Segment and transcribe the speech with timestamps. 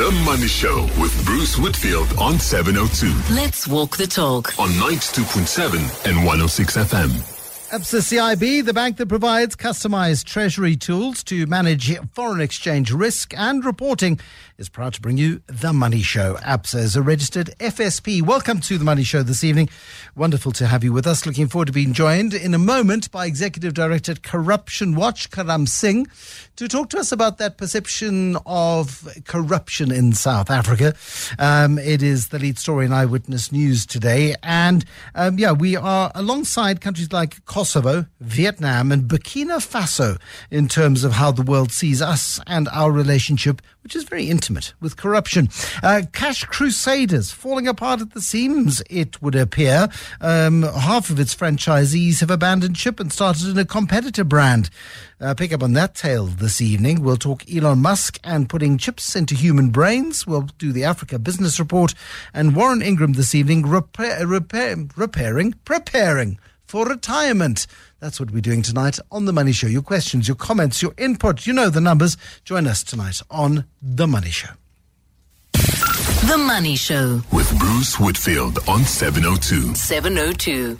[0.00, 3.34] The Money Show with Bruce Whitfield on 702.
[3.34, 4.58] Let's walk the talk.
[4.58, 5.74] On 92.7
[6.08, 7.10] and 106 FM.
[7.70, 13.64] ABSA CIB, the bank that provides customized treasury tools to manage foreign exchange risk and
[13.64, 14.18] reporting,
[14.58, 16.36] is proud to bring you The Money Show.
[16.42, 18.22] ABSA is a registered FSP.
[18.22, 19.68] Welcome to The Money Show this evening.
[20.16, 21.24] Wonderful to have you with us.
[21.26, 25.66] Looking forward to being joined in a moment by Executive Director at Corruption Watch, Karam
[25.66, 26.08] Singh,
[26.60, 30.94] to talk to us about that perception of corruption in South Africa.
[31.38, 34.34] Um, it is the lead story in Eyewitness News today.
[34.42, 34.84] And
[35.14, 40.20] um, yeah, we are alongside countries like Kosovo, Vietnam, and Burkina Faso
[40.50, 44.74] in terms of how the world sees us and our relationship, which is very intimate
[44.80, 45.48] with corruption.
[45.82, 49.88] Uh, cash crusaders falling apart at the seams, it would appear.
[50.20, 54.70] Um, half of its franchisees have abandoned ship and started in a competitor brand.
[55.20, 57.02] Uh, pick up on that tale this evening.
[57.02, 60.26] We'll talk Elon Musk and putting chips into human brains.
[60.26, 61.94] We'll do the Africa Business Report.
[62.32, 66.38] And Warren Ingram this evening, repair, repair, repairing, preparing
[66.70, 67.66] for retirement.
[67.98, 69.66] That's what we're doing tonight on The Money Show.
[69.66, 72.16] Your questions, your comments, your input, you know the numbers.
[72.44, 74.50] Join us tonight on The Money Show.
[75.52, 79.74] The Money Show with Bruce Whitfield on 702.
[79.74, 80.78] 702.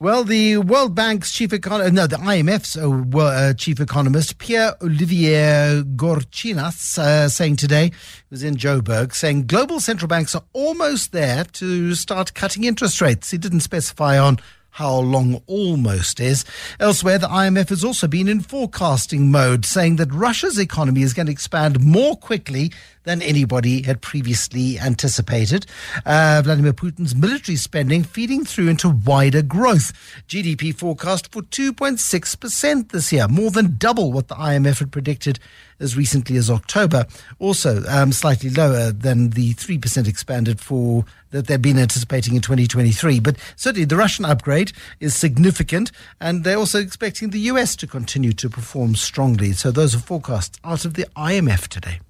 [0.00, 5.82] Well, the World Bank's chief economist, no, the IMF's uh, uh, chief economist, Pierre Olivier
[5.96, 7.90] Gourinchas, uh, saying today,
[8.30, 13.32] was in Joburg, saying global central banks are almost there to start cutting interest rates.
[13.32, 14.38] He didn't specify on
[14.78, 16.44] how long almost is.
[16.78, 21.26] Elsewhere, the IMF has also been in forecasting mode, saying that Russia's economy is going
[21.26, 22.70] to expand more quickly
[23.04, 25.66] than anybody had previously anticipated.
[26.04, 29.92] Uh, Vladimir Putin's military spending feeding through into wider growth.
[30.28, 35.38] GDP forecast for 2.6% this year, more than double what the IMF had predicted
[35.80, 37.06] as recently as October.
[37.38, 43.20] Also, um, slightly lower than the 3% expanded for that they've been anticipating in 2023.
[43.20, 48.32] But certainly the Russian upgrade is significant, and they're also expecting the US to continue
[48.32, 49.52] to perform strongly.
[49.52, 52.00] So those are forecasts out of the IMF today.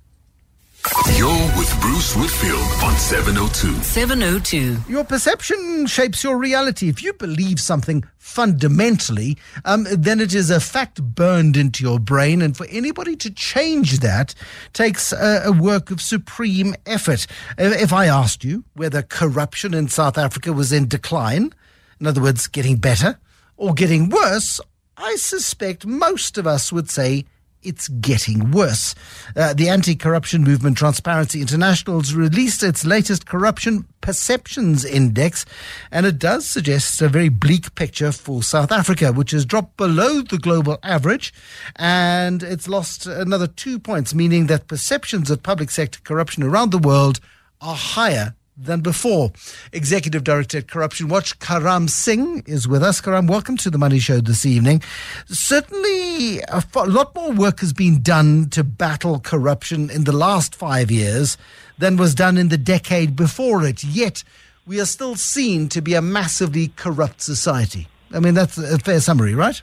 [1.16, 1.28] You're
[1.58, 3.82] with Bruce Whitfield on 702.
[3.82, 4.76] 702.
[4.88, 6.88] Your perception shapes your reality.
[6.88, 12.40] If you believe something fundamentally, um, then it is a fact burned into your brain.
[12.40, 14.34] And for anybody to change that
[14.72, 17.26] takes a, a work of supreme effort.
[17.58, 21.52] If I asked you whether corruption in South Africa was in decline,
[21.98, 23.18] in other words, getting better
[23.56, 24.60] or getting worse,
[24.96, 27.24] I suspect most of us would say
[27.62, 28.94] it's getting worse.
[29.36, 35.44] Uh, the anti corruption movement Transparency International has released its latest corruption perceptions index,
[35.90, 40.22] and it does suggest a very bleak picture for South Africa, which has dropped below
[40.22, 41.32] the global average,
[41.76, 46.78] and it's lost another two points, meaning that perceptions of public sector corruption around the
[46.78, 47.20] world
[47.60, 49.30] are higher than before.
[49.72, 53.00] Executive Director at Corruption Watch, Karam Singh, is with us.
[53.00, 54.82] Karam, welcome to the Money Show this evening.
[55.26, 60.90] Certainly, a lot more work has been done to battle corruption in the last five
[60.90, 61.38] years
[61.78, 63.84] than was done in the decade before it.
[63.84, 64.24] Yet,
[64.66, 67.86] we are still seen to be a massively corrupt society.
[68.12, 69.60] I mean, that's a fair summary, right?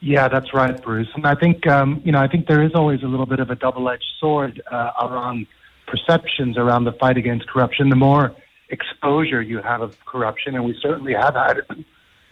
[0.00, 1.08] Yeah, that's right, Bruce.
[1.14, 3.50] And I think um, you know, I think there is always a little bit of
[3.50, 5.46] a double-edged sword uh, around
[5.86, 8.34] perceptions around the fight against corruption, the more
[8.68, 11.60] exposure you have of corruption, and we certainly have had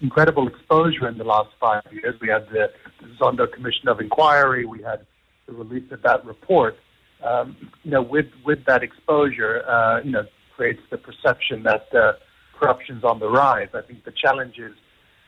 [0.00, 2.14] incredible exposure in the last five years.
[2.20, 2.70] We had the,
[3.20, 5.06] Zondo Commission of Inquiry, we had
[5.46, 6.76] the release of that report.
[7.22, 10.24] Um, you know, with with that exposure, uh, you know,
[10.56, 12.14] creates the perception that uh,
[12.58, 13.68] corruption's on the rise.
[13.72, 14.74] I think the challenge is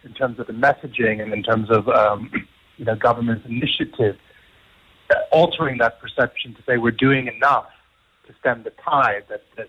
[0.05, 2.31] in terms of the messaging and in terms of um,
[2.77, 4.17] you know government's initiative,
[5.33, 7.67] altering that perception to say we're doing enough
[8.27, 9.69] to stem the tide, that there's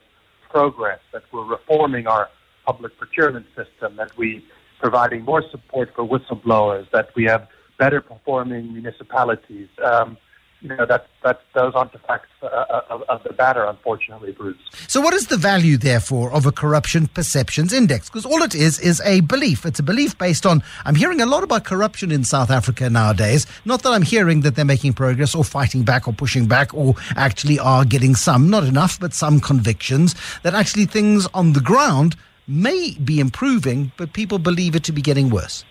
[0.49, 2.29] progress, that we're reforming our
[2.65, 4.45] public procurement system, that we
[4.79, 7.47] providing more support for whistleblowers, that we have
[7.79, 9.69] better performing municipalities.
[9.83, 10.17] Um,
[10.61, 14.31] you know, that, that, those aren't the facts uh, uh, of, of, the matter, unfortunately,
[14.31, 14.57] Bruce.
[14.87, 18.09] So, what is the value, therefore, of a corruption perceptions index?
[18.09, 19.65] Because all it is is a belief.
[19.65, 20.63] It's a belief based on.
[20.85, 23.45] I'm hearing a lot about corruption in South Africa nowadays.
[23.65, 26.95] Not that I'm hearing that they're making progress or fighting back or pushing back or
[27.15, 32.15] actually are getting some, not enough, but some convictions that actually things on the ground
[32.47, 35.65] may be improving, but people believe it to be getting worse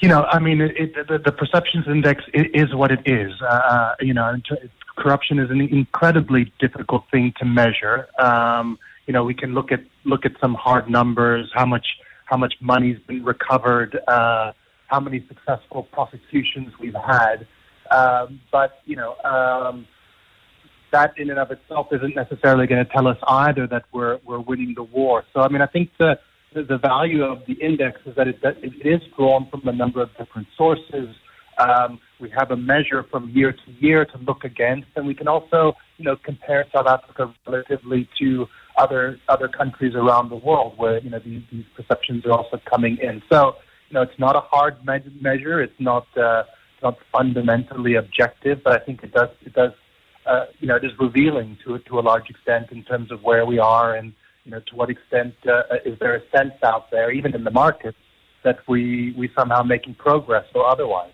[0.00, 3.32] you know, I mean, it, it, the, the, perceptions index is, what it is.
[3.40, 4.36] Uh, uh you know,
[4.96, 8.08] corruption is an incredibly difficult thing to measure.
[8.18, 11.86] Um, you know, we can look at look at some hard numbers, how much
[12.24, 14.52] how much money's been recovered, uh,
[14.88, 17.46] how many successful prosecutions we've had.
[17.90, 19.86] Um, but you know, um,
[20.92, 24.40] that in and of itself isn't necessarily going to tell us either that we're we're
[24.40, 25.24] winning the war.
[25.32, 26.18] So I mean, I think the
[26.62, 30.00] the, value of the index is that it, that it is drawn from a number
[30.02, 31.14] of different sources.
[31.58, 35.28] Um, we have a measure from year to year to look against, and we can
[35.28, 40.98] also, you know, compare South Africa relatively to other other countries around the world where
[40.98, 43.22] you know these, these perceptions are also coming in.
[43.30, 43.56] So,
[43.88, 45.62] you know, it's not a hard me- measure.
[45.62, 46.44] It's not uh,
[46.82, 49.72] not fundamentally objective, but I think it does it does
[50.26, 53.46] uh, you know it is revealing to to a large extent in terms of where
[53.46, 54.12] we are and
[54.46, 57.50] you know to what extent uh, is there a sense out there, even in the
[57.50, 57.94] market,
[58.44, 61.12] that we we somehow making progress or otherwise.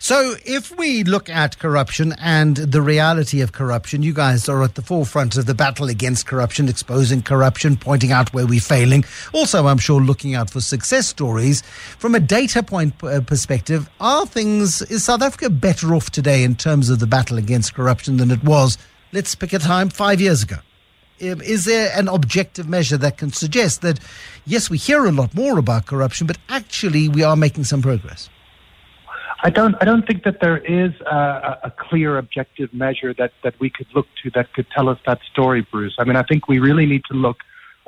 [0.00, 4.74] So, if we look at corruption and the reality of corruption, you guys are at
[4.74, 9.04] the forefront of the battle against corruption, exposing corruption, pointing out where we're failing.
[9.32, 11.62] Also, I'm sure looking out for success stories.
[11.98, 16.54] From a data point uh, perspective, are things, is South Africa better off today in
[16.54, 18.76] terms of the battle against corruption than it was,
[19.12, 20.56] let's pick a time, five years ago?
[21.22, 24.00] Um, is there an objective measure that can suggest that,
[24.44, 28.28] yes, we hear a lot more about corruption, but actually we are making some progress?
[29.44, 29.74] I don't.
[29.80, 33.88] I don't think that there is a, a clear objective measure that, that we could
[33.92, 35.96] look to that could tell us that story, Bruce.
[35.98, 37.38] I mean, I think we really need to look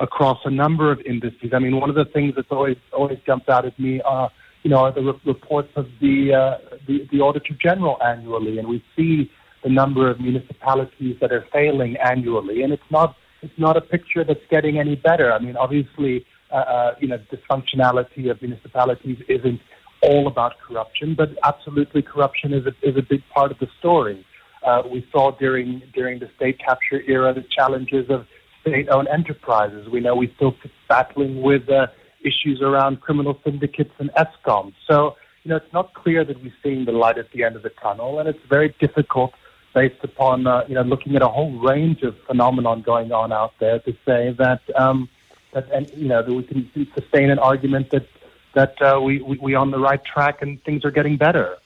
[0.01, 1.53] across a number of industries.
[1.53, 4.27] I mean, one of the things that's always always jumps out at me, uh,
[4.63, 8.67] you know, are the re- reports of the, uh, the the Auditor General annually, and
[8.67, 9.31] we see
[9.63, 14.23] the number of municipalities that are failing annually, and it's not it's not a picture
[14.23, 15.31] that's getting any better.
[15.31, 19.61] I mean, obviously, uh, uh, you know, dysfunctionality of municipalities isn't
[20.01, 24.25] all about corruption, but absolutely corruption is a, is a big part of the story.
[24.65, 28.25] Uh, we saw during during the state capture era the challenges of
[28.61, 29.87] state-owned enterprises.
[29.89, 30.55] We know we're still
[30.89, 31.87] battling with uh,
[32.21, 34.73] issues around criminal syndicates and Eskom.
[34.89, 37.63] So you know it's not clear that we're seeing the light at the end of
[37.63, 39.33] the tunnel, and it's very difficult
[39.75, 43.53] based upon uh, you know looking at a whole range of phenomenon going on out
[43.59, 45.07] there to say that um,
[45.53, 48.07] that and you know that we can sustain an argument that
[48.55, 51.57] that uh, we, we, we're on the right track and things are getting better.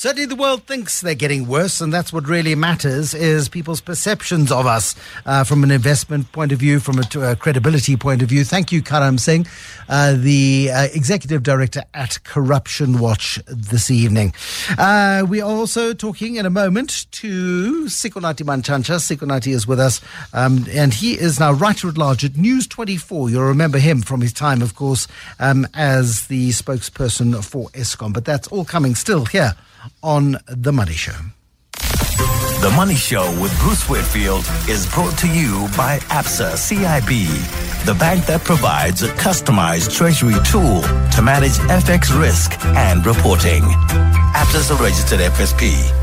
[0.00, 4.50] Certainly, the world thinks they're getting worse, and that's what really matters: is people's perceptions
[4.50, 4.94] of us
[5.26, 8.42] uh, from an investment point of view, from a, a credibility point of view.
[8.42, 9.46] Thank you, Karam Singh,
[9.90, 14.32] uh, the uh, executive director at Corruption Watch this evening.
[14.78, 18.96] Uh, we are also talking in a moment to Sikonathi Mantshantsha.
[19.00, 20.00] Sikonathi is with us,
[20.32, 23.28] um, and he is now writer at large at News 24.
[23.28, 25.06] You'll remember him from his time, of course,
[25.38, 28.14] um, as the spokesperson for Eskom.
[28.14, 29.54] But that's all coming still here
[30.02, 31.12] on The Money Show.
[32.60, 38.26] The Money Show with Bruce Whitfield is brought to you by ABSA CIB, the bank
[38.26, 43.62] that provides a customized treasury tool to manage FX risk and reporting.
[43.62, 45.96] ABSA is a registered FSP.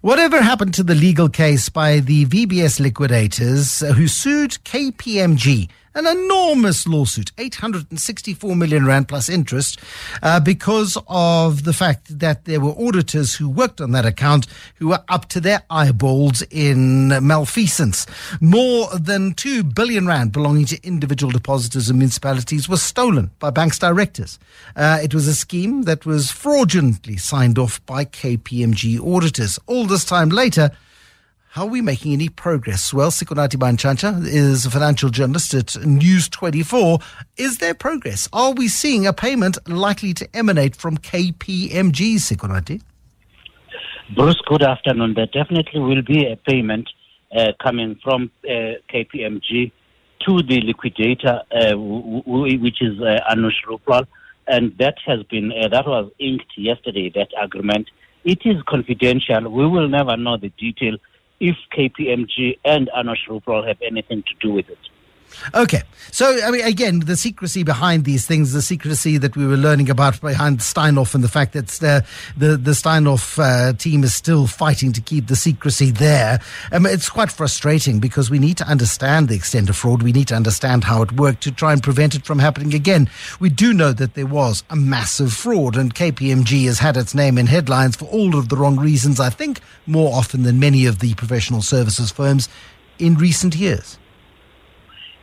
[0.00, 5.68] Whatever happened to the legal case by the VBS liquidators who sued KPMG?
[5.96, 9.78] An enormous lawsuit, 864 million rand plus interest,
[10.24, 14.88] uh, because of the fact that there were auditors who worked on that account who
[14.88, 18.08] were up to their eyeballs in malfeasance.
[18.40, 23.78] More than 2 billion rand belonging to individual depositors and municipalities was stolen by banks
[23.78, 24.40] directors.
[24.74, 29.60] Uh, it was a scheme that was fraudulently signed off by KPMG auditors.
[29.68, 30.72] All this time later,
[31.54, 32.92] how are we making any progress?
[32.92, 36.98] Well, Sikonathi Mantshantsha is a financial journalist at News 24.
[37.36, 38.28] Is there progress?
[38.32, 42.82] Are we seeing a payment likely to emanate from KPMG, Sikonathi?
[44.16, 45.14] Bruce, good afternoon.
[45.14, 46.90] There definitely will be a payment
[47.32, 49.70] uh, coming from uh, KPMG
[50.26, 54.08] to the liquidator, uh, w- w- which is uh, Anoosh Rooplal,
[54.48, 57.12] and that has been uh, that was inked yesterday.
[57.14, 57.90] That agreement.
[58.24, 59.48] It is confidential.
[59.52, 60.96] We will never know the detail
[61.44, 64.78] if KPMG and Anoosh Rooplal have anything to do with it.
[65.54, 65.82] Okay.
[66.10, 69.90] So, I mean, again, the secrecy behind these things, the secrecy that we were learning
[69.90, 72.02] about behind Steinhoff and the fact that uh,
[72.36, 76.40] the, the Steinhoff uh, team is still fighting to keep the secrecy there.
[76.72, 80.02] Um, it's quite frustrating because we need to understand the extent of fraud.
[80.02, 83.10] We need to understand how it worked to try and prevent it from happening again.
[83.40, 87.38] We do know that there was a massive fraud and KPMG has had its name
[87.38, 91.00] in headlines for all of the wrong reasons, I think, more often than many of
[91.00, 92.48] the professional services firms
[92.98, 93.98] in recent years.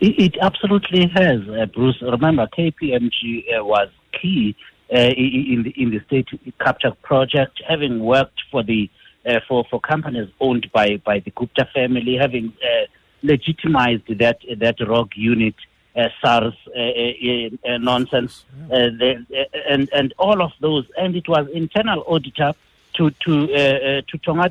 [0.01, 2.01] It, it absolutely has, uh, Bruce.
[2.01, 3.87] Remember, KPMG uh, was
[4.19, 4.55] key
[4.91, 6.27] uh, in the in the state
[6.59, 8.89] capture project, having worked for the
[9.25, 12.87] uh, for for companies owned by by the Gupta family, having uh,
[13.23, 15.55] legitimized that that rogue unit.
[15.93, 19.25] Uh, SARS uh, nonsense, the,
[19.67, 22.53] and and all of those, and it was internal auditor
[22.93, 24.49] to to to to Tonga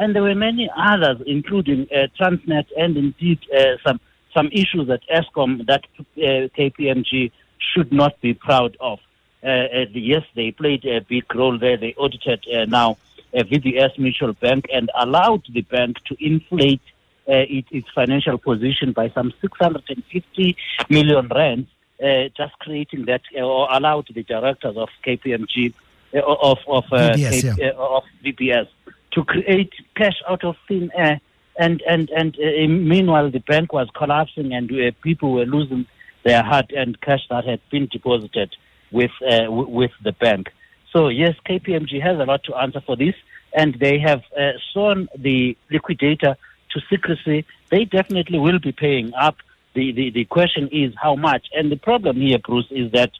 [0.00, 4.00] and there were many others, including uh, Transnet, and indeed uh, some
[4.34, 8.98] some issues at Eskom that uh, KPMG should not be proud of.
[9.42, 11.76] Uh, yes, they played a big role there.
[11.76, 12.98] They audited uh, now
[13.34, 16.82] uh, VBS Mutual Bank and allowed the bank to inflate
[17.28, 20.56] uh, it, its financial position by some 650
[20.88, 21.66] million rand,
[22.02, 25.72] uh, just creating that, uh, or allowed the directors of KPMG,
[26.14, 28.68] uh, of of, uh, VBS, K- uh, of VBS
[29.12, 31.20] to create cash out of thin air.
[31.60, 35.84] And and and uh, meanwhile, the bank was collapsing, and uh, people were losing
[36.24, 38.50] their hard-earned cash that had been deposited
[38.90, 40.44] with uh, w- with the bank.
[40.92, 43.14] So yes, KPMG has a lot to answer for this,
[43.52, 45.38] and they have uh, sworn the
[45.70, 46.32] liquidator
[46.72, 47.44] to secrecy.
[47.68, 49.36] They definitely will be paying up.
[49.74, 53.12] The, the the question is how much, and the problem here, Bruce, is that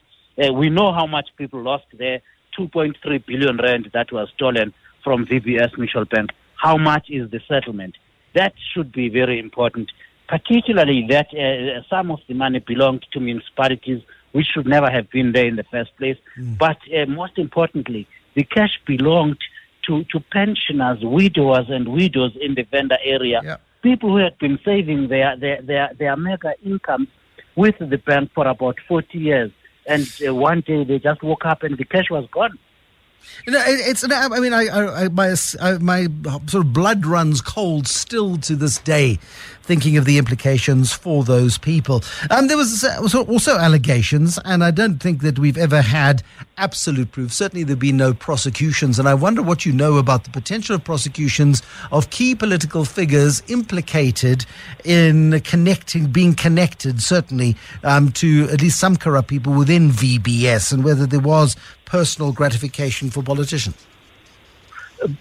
[0.43, 2.21] uh, we know how much people lost there.
[2.57, 6.31] 2.3 billion rand that was stolen from VBS Mutual Bank.
[6.55, 7.95] How much is the settlement?
[8.33, 9.91] That should be very important,
[10.27, 15.33] particularly that uh, some of the money belonged to municipalities, which should never have been
[15.33, 16.17] there in the first place.
[16.57, 19.37] But uh, most importantly, the cash belonged
[19.87, 23.41] to, to pensioners, widowers, and widows in the Venda area.
[23.43, 23.57] Yeah.
[23.81, 27.07] People who had been saving their, their, their, their mega incomes
[27.55, 29.51] with the bank for about 40 years.
[29.87, 32.57] And uh, one day they just woke up and the cash was gone.
[33.47, 34.03] It's.
[34.03, 36.07] I mean, I, I, I my, I, my
[36.47, 39.19] sort of blood runs cold still to this day,
[39.63, 42.03] thinking of the implications for those people.
[42.29, 46.23] Um, there was also also allegations, and I don't think that we've ever had
[46.57, 47.33] absolute proof.
[47.33, 50.83] Certainly, there've been no prosecutions, and I wonder what you know about the potential of
[50.83, 54.45] prosecutions of key political figures implicated
[54.83, 60.83] in connecting, being connected, certainly um, to at least some corrupt people within VBS, and
[60.83, 61.55] whether there was
[61.91, 63.75] personal gratification for politicians.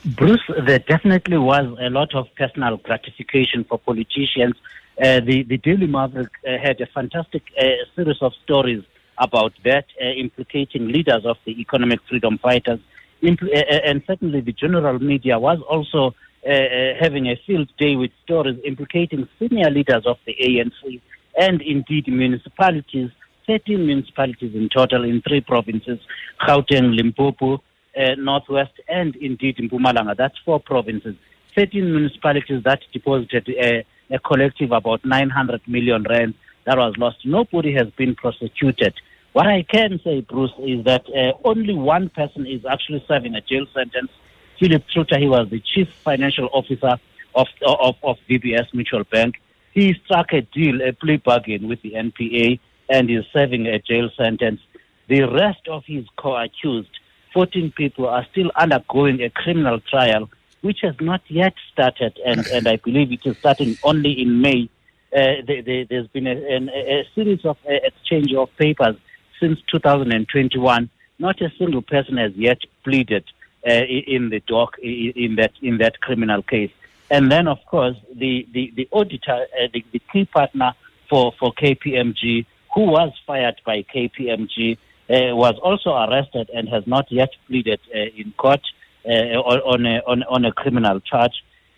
[0.04, 4.54] Bruce, there definitely was a lot of personal gratification for politicians.
[5.02, 7.64] Uh, the, the Daily Maverick uh, had a fantastic uh,
[7.96, 8.84] series of stories
[9.18, 12.78] about that, uh, implicating leaders of the economic freedom fighters.
[13.22, 18.10] Impl- uh, uh, and certainly the general media was also having a field day with
[18.24, 21.00] stories implicating senior leaders of the ANC
[21.38, 23.10] and indeed municipalities
[23.50, 25.98] 13 municipalities in total in three provinces
[26.40, 30.16] Gauteng, Limpopo, uh, Northwest, and indeed in Mpumalanga.
[30.16, 31.16] That's four provinces.
[31.56, 37.16] 13 municipalities that deposited a, a collective about 900 million rand that was lost.
[37.24, 38.94] Nobody has been prosecuted.
[39.32, 43.40] What I can say, Bruce, is that uh, only one person is actually serving a
[43.40, 44.12] jail sentence.
[44.60, 47.00] Philip Truter, he was the chief financial officer
[47.34, 49.40] of, of, of VBS Mutual Bank.
[49.72, 54.10] He struck a deal, a plea bargain with the NPA and is serving a jail
[54.16, 54.60] sentence.
[55.08, 56.90] The rest of his co-accused,
[57.32, 60.28] 14 people, are still undergoing a criminal trial,
[60.60, 64.68] which has not yet started, and, and I believe it is starting only in May.
[65.16, 68.96] Uh, there, there, there's been a, an, a series of uh, exchange of papers
[69.40, 70.90] since 2021.
[71.18, 73.24] Not a single person has yet pleaded
[73.66, 76.70] uh, in the dock in that in that criminal case.
[77.10, 80.74] And then, of course, the the, the auditor, uh, the, the key partner
[81.08, 84.78] for for KPMG, who was fired by KPMG,
[85.10, 88.60] uh, was also arrested and has not yet pleaded uh, in court
[89.04, 91.32] uh, on, a, on, on a criminal charge.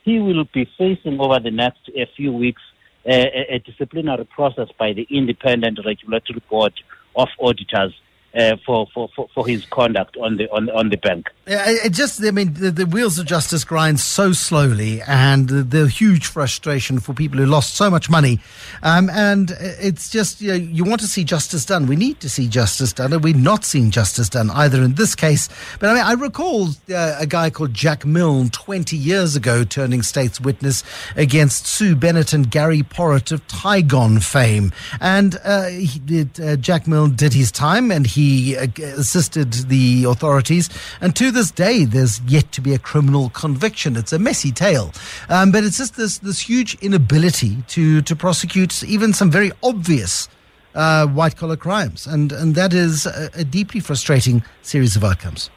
[0.04, 2.60] He will be facing over the next few weeks
[3.06, 6.72] a, a disciplinary process by the Independent Regulatory Board
[7.16, 7.94] of Auditors
[8.34, 11.30] uh, for, for, for, for his conduct on the on, on the bank.
[11.46, 15.62] Yeah, it just, I mean, the, the wheels of justice grind so slowly, and the,
[15.64, 18.38] the huge frustration for people who lost so much money.
[18.84, 21.86] Um, and it's just, you know, you want to see justice done.
[21.86, 25.16] We need to see justice done, and we're not seeing justice done either in this
[25.16, 25.48] case.
[25.80, 30.02] But I mean, I recall uh, a guy called Jack Milne 20 years ago turning
[30.02, 30.84] state's witness
[31.16, 34.72] against Sue Bennett and Gary Porritt of Tigon fame.
[35.00, 38.21] And uh, he did, uh, Jack Milne did his time, and he
[38.58, 38.66] uh,
[39.00, 40.68] assisted the authorities.
[41.00, 43.96] And to this day, there's yet to be a criminal conviction.
[43.96, 44.92] It's a messy tale,
[45.28, 50.28] um, but it's just this this huge inability to to prosecute even some very obvious
[50.74, 55.50] uh, white collar crimes, and and that is a, a deeply frustrating series of outcomes.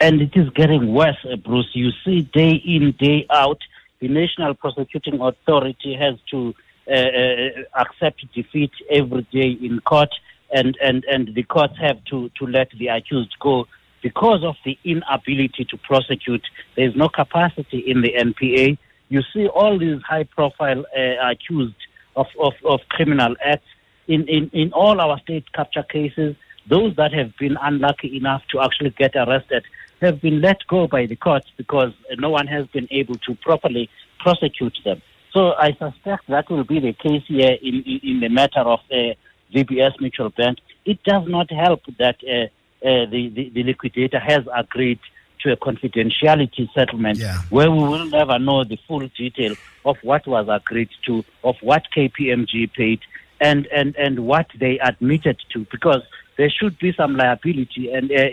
[0.00, 1.70] And it is getting worse, uh, Bruce.
[1.74, 3.60] You see, day in, day out,
[4.00, 6.54] the National Prosecuting Authority has to
[6.88, 7.48] uh, uh,
[7.82, 10.08] accept defeat every day in court,
[10.52, 13.66] and, and, and the courts have to, to let the accused go
[14.02, 16.46] because of the inability to prosecute.
[16.76, 18.78] There's no capacity in the NPA.
[19.08, 21.76] You see all these high profile uh, accused
[22.16, 23.66] of, of, of criminal acts
[24.08, 26.34] in, in, in all our state capture cases,
[26.68, 29.64] those that have been unlucky enough to actually get arrested,
[30.00, 33.88] have been let go by the courts because no one has been able to properly
[34.18, 35.00] prosecute them.
[35.32, 38.80] So I suspect that will be the case here in, in, in the matter of
[38.90, 39.14] uh,
[39.54, 40.58] VBS Mutual Bank.
[40.84, 42.44] It does not help that uh,
[42.86, 44.98] uh, the, the, the liquidator has agreed
[45.42, 47.38] to a confidentiality settlement Yeah.
[47.50, 49.54] where we will never know the full detail
[49.84, 53.00] of what was agreed to, of what KPMG paid,
[53.40, 56.02] and, and, and what they admitted to, because
[56.36, 57.90] there should be some liability.
[57.90, 58.28] And uh,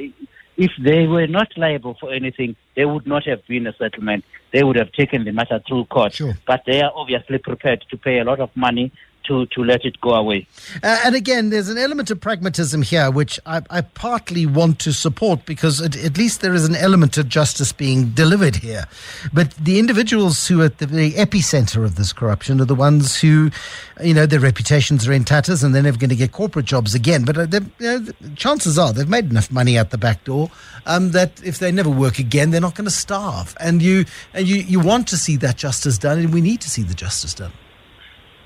[0.57, 4.25] if they were not liable for anything, there would not have been a settlement.
[4.51, 6.13] They would have taken the matter through court.
[6.13, 6.37] Sure.
[6.45, 8.91] But they are obviously prepared to pay a lot of money
[9.27, 10.47] to, to let it go away.
[10.83, 14.93] Uh, and again, there's an element of pragmatism here, which I, I partly want to
[14.93, 18.85] support because at, at least there is an element of justice being delivered here.
[19.33, 23.19] But the individuals who are at the very epicenter of this corruption are the ones
[23.19, 23.51] who,
[24.03, 26.95] you know, their reputations are in tatters and they're never going to get corporate jobs
[26.95, 27.23] again.
[27.23, 27.47] But uh,
[27.79, 28.05] you know,
[28.35, 30.49] chances are they've made enough money out the back door
[30.85, 33.55] um, that if they never work again, they're not going to starve.
[33.59, 36.69] And you and you, you want to see that justice done, and we need to
[36.69, 37.51] see the justice done.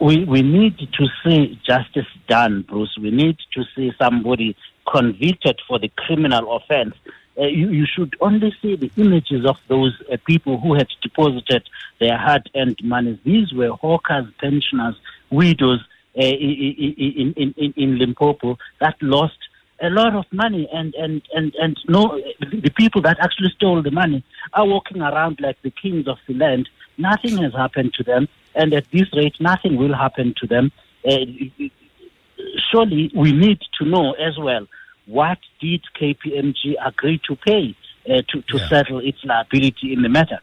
[0.02, 2.98] We we need to see justice done, Bruce.
[3.00, 4.56] We need to see somebody
[4.92, 6.96] convicted for the criminal offense.
[7.38, 11.64] Uh, you, you should only see the images of those uh, people who had deposited
[12.00, 13.18] their hard-earned money.
[13.24, 14.96] These were hawkers, pensioners,
[15.30, 15.80] widows
[16.18, 19.38] uh, in, in, in, in, in Limpopo that lost
[19.82, 23.92] a lot of money, and and and and no, the people that actually stole the
[23.92, 26.70] money are walking around like the kings of the land.
[26.98, 30.72] Nothing has happened to them, and at this rate, nothing will happen to them.
[31.08, 31.18] Uh,
[32.72, 34.68] surely, we need to know as well
[35.08, 37.76] what did KPMG agree to pay
[38.10, 38.68] uh, to to Yeah.
[38.70, 40.40] settle its liability in the matter.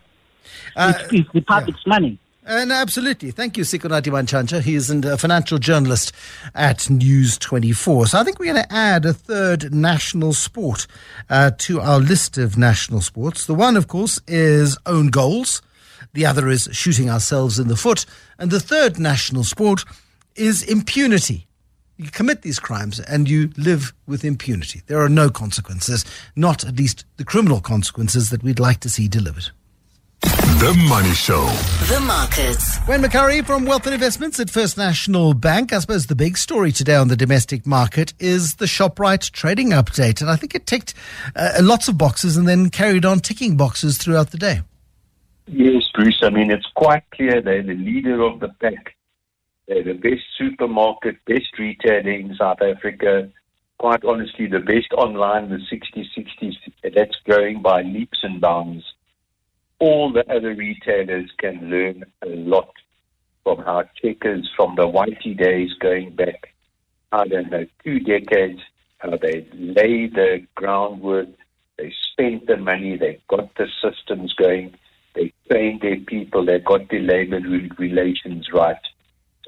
[0.77, 2.19] Uh, it's, it's the public's money.
[2.51, 3.31] And absolutely.
[3.31, 4.63] Thank you, Sikonathi Mantshantsha.
[4.63, 6.13] He is a financial journalist
[6.55, 8.07] at News 24.
[8.07, 10.87] So I think we're going to add a third national sport
[11.29, 13.45] uh, to our list of national sports.
[13.45, 15.61] The one, of course, is own goals.
[16.13, 18.07] The other is shooting ourselves in the foot.
[18.39, 19.85] And the third national sport
[20.35, 21.47] is impunity.
[21.97, 24.83] You commit these crimes and you live with impunity.
[24.87, 26.05] There are no consequences,
[26.37, 29.51] not at least the criminal consequences that we'd like to see delivered.
[30.21, 31.45] The Money Show.
[31.87, 32.79] The markets.
[32.89, 35.73] Wayne McCurrie from Wealth and Investments at First National Bank.
[35.73, 40.21] I suppose the big story today on the domestic market is the ShopRite trading update.
[40.21, 40.95] And I think it ticked
[41.37, 44.63] uh, lots of boxes and then carried on ticking boxes throughout the day.
[45.51, 46.21] Yes, Bruce.
[46.23, 48.97] I mean, it's quite clear they're the leader of the pack.
[49.67, 53.31] They're the best supermarket, best retailer in South Africa.
[53.79, 58.85] Quite honestly, the best online, the Sixty60, that's growing by leaps and bounds.
[59.79, 62.73] All the other retailers can learn a lot
[63.45, 66.53] from how Checkers, from the Whitey days going back,
[67.13, 68.61] I don't know, two decades,
[68.99, 71.29] how they lay the groundwork,
[71.79, 74.75] they spent the money, they got the systems going,
[75.19, 77.41] they trained their people, they got their labor
[77.79, 78.77] relations right.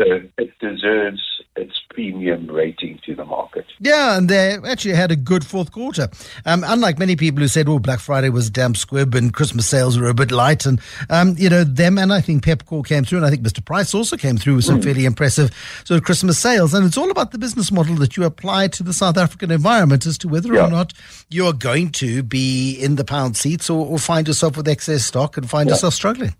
[0.00, 1.20] So it deserves
[1.56, 3.66] its premium rating to the market.
[3.80, 6.08] Yeah, and they actually had a good fourth quarter.
[6.46, 9.66] Um, unlike many people who said, "Oh, Black Friday was a damn squib and Christmas
[9.66, 13.04] sales were a bit light," and um, you know them, and I think Pepkor came
[13.04, 13.62] through, and I think Mr.
[13.62, 15.50] Price also came through with some fairly impressive
[15.84, 16.72] sort of Christmas sales.
[16.72, 20.06] And it's all about the business model that you apply to the South African environment
[20.06, 20.66] as to whether Yeah.
[20.66, 20.94] or not
[21.28, 25.04] you are going to be in the pound seats or, or find yourself with excess
[25.04, 25.74] stock and find Yeah.
[25.74, 26.34] yourself struggling.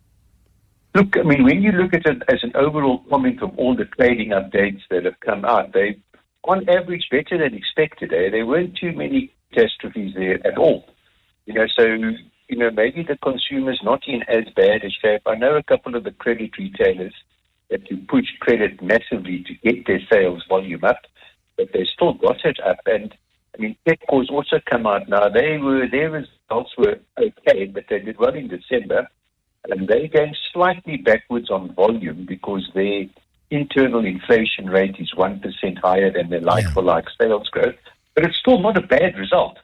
[0.95, 3.85] Look, I mean, when you look at it as an overall comment of all the
[3.85, 6.01] trading updates that have come out, they,
[6.43, 8.13] on average, better than expected.
[8.13, 8.31] Eh?
[8.31, 10.85] There weren't too many catastrophes there at all.
[11.47, 11.85] You know, so
[12.49, 15.23] you know maybe the consumer's not in as bad a shape.
[15.27, 17.15] I know a couple of the credit retailers
[17.71, 21.03] that you pushed credit massively to get their sales volume up,
[21.57, 22.79] but they still got it up.
[22.87, 23.15] And
[23.57, 25.29] I mean, Petco's also come out now.
[25.29, 29.09] They were their results were okay, but they did well in December
[29.69, 33.05] and they're going slightly backwards on volume because their
[33.51, 37.75] internal inflation rate is 1% higher than their like for like sales growth.
[38.15, 39.59] But it's still not a bad result.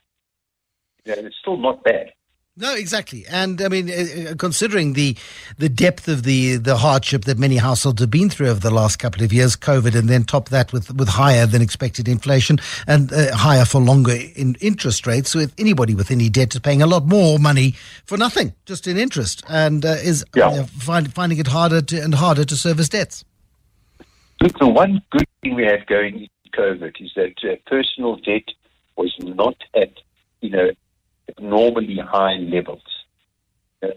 [1.05, 2.13] You know, it's still not bad.
[2.59, 5.15] No, exactly, and I mean, uh, uh, considering the
[5.59, 8.97] the depth of the the hardship that many households have been through over the last
[8.99, 13.13] couple of years, COVID, and then top that with with higher than expected inflation and
[13.13, 16.87] uh, higher for longer in interest rates, with anybody with any debt is paying a
[16.87, 17.75] lot more money
[18.07, 20.49] for nothing, just in interest, and uh, is Yeah.
[20.49, 23.23] uh, find, finding it harder to, and harder to service debts.
[24.41, 28.45] Look, the one good thing we had going into COVID is that uh, personal debt
[28.97, 29.93] was not at,
[30.41, 30.71] you know,
[31.29, 32.83] abnormally high levels.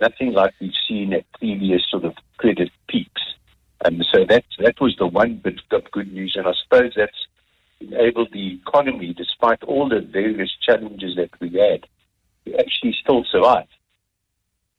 [0.01, 3.21] Nothing like we've seen at previous sort of credit peaks.
[3.85, 6.35] And so that, that was the one bit of good news.
[6.35, 7.27] And I suppose that's
[7.79, 11.87] enabled the economy, despite all the various challenges that we had,
[12.45, 13.67] to actually still survive.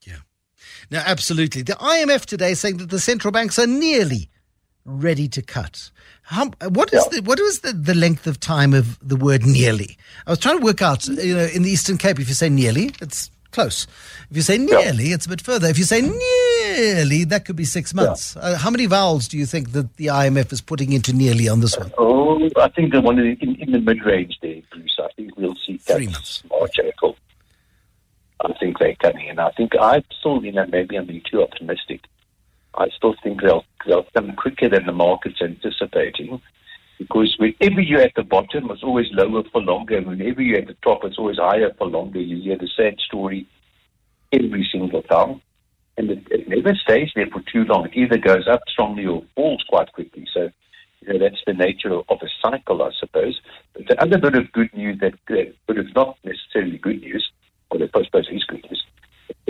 [0.03, 0.19] Yeah.
[0.91, 1.63] No, absolutely.
[1.63, 4.29] The IMF today is saying that the central banks are nearly
[4.91, 5.91] ready to cut.
[6.23, 7.21] How, what is Yeah.
[7.21, 9.97] the what is the, the length of time of the word nearly?
[10.27, 11.07] I was trying to work out.
[11.09, 13.87] You know, in the Eastern Cape, if you say nearly, it's close.
[14.31, 15.69] If you say nearly, it's a bit further.
[15.69, 18.37] If you say nearly, that could be six months.
[18.37, 21.61] Uh, how many vowels do you think that the IMF is putting into nearly on
[21.61, 21.91] this one?
[21.99, 24.97] Oh, I think the one in, in, the mid range there, Bruce.
[25.01, 26.43] I think we'll see Three months.
[26.49, 27.17] March, April.
[28.43, 31.43] I think they're coming, and I think I'm still, you know, maybe I'm being too
[31.43, 32.01] optimistic.
[32.75, 36.41] I still think they'll they'll come quicker than the market's anticipating,
[36.99, 39.97] because whenever you're at the bottom, it's always lower for longer.
[39.97, 42.21] and Whenever you're at the top, it's always higher for longer.
[42.21, 43.47] You hear the same story
[44.33, 45.41] every single time,
[45.97, 47.87] and it, it never stays there for too long.
[47.87, 50.27] It either goes up strongly or falls quite quickly.
[50.33, 50.51] So
[51.01, 53.41] you know, that's the nature of, a cycle, I suppose.
[53.75, 55.15] But the other bit of good news that,
[55.67, 57.31] but it's not necessarily good news,
[57.71, 58.80] or I suppose is good news, it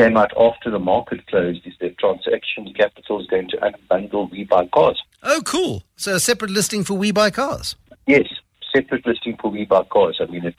[0.01, 4.45] came out after the market closed, is that transaction capital is going to unbundle We
[4.45, 5.01] Buy Cars.
[5.23, 5.83] Oh, cool.
[5.97, 7.77] So a separate listing for We Buy Cars.
[8.07, 8.27] Yes,
[8.75, 10.19] separate listing for We Buy Cars.
[10.21, 10.57] I mean, it's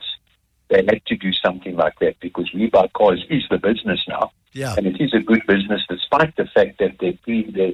[0.69, 4.31] they had to do something like that because We Buy Cars is the business now.
[4.53, 4.75] Yeah.
[4.77, 7.73] And it is a good business despite the fact that their, pre, their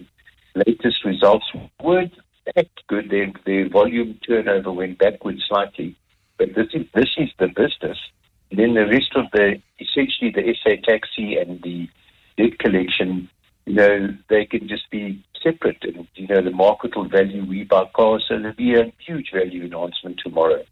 [0.56, 1.46] latest results
[1.84, 2.14] weren't
[2.56, 3.10] that good.
[3.10, 5.96] Their, their volume turnover went backwards slightly.
[6.38, 7.98] But this is, this is the business.
[8.50, 9.62] And then the rest of the,
[9.98, 11.90] essentially the SA taxi and the
[12.38, 13.30] debt collection,
[13.66, 15.84] you know, they can just be separate.
[15.84, 18.26] And, you know, the market will value We Buy Cars.
[18.28, 20.64] So there'll be a huge value enhancement tomorrow.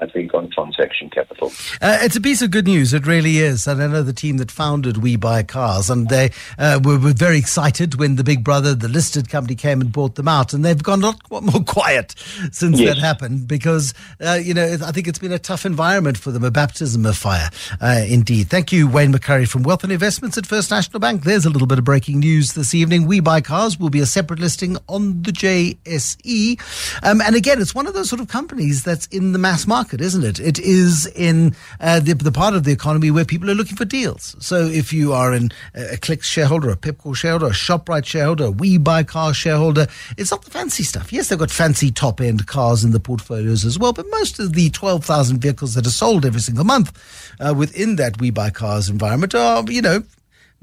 [0.00, 1.52] I think on transaction capital.
[1.80, 2.92] Uh, it's a piece of good news.
[2.92, 3.66] It really is.
[3.66, 7.12] And I know the team that founded We Buy Cars, and they uh, were, were
[7.12, 10.52] very excited when the big brother, the listed company, came and bought them out.
[10.52, 12.14] And they've gone a lot more quiet
[12.52, 12.94] since Yes.
[12.94, 16.44] that happened because, uh, you know, I think it's been a tough environment for them,
[16.44, 18.48] a baptism of fire, uh, indeed.
[18.48, 21.24] Thank you, Wayne McCurrie from Wealth and Investments at First National Bank.
[21.24, 23.06] There's a little bit of breaking news this evening.
[23.06, 26.58] We Buy Cars will be a separate listing on the JSE.
[27.02, 29.85] Um, and again, it's one of those sort of companies that's in the mass market,
[29.94, 30.40] isn't it?
[30.40, 33.84] It is in uh, the, the part of the economy where people are looking for
[33.84, 34.36] deals.
[34.38, 38.44] So if you are in a, a Clicks shareholder, a Pepco shareholder, a ShopRite shareholder,
[38.44, 41.12] a We Buy Car shareholder, it's not the fancy stuff.
[41.12, 44.54] Yes, they've got fancy top end cars in the portfolios as well, but most of
[44.54, 46.92] the 12,000 vehicles that are sold every single month
[47.40, 50.02] uh, within that We Buy Cars environment are, you know,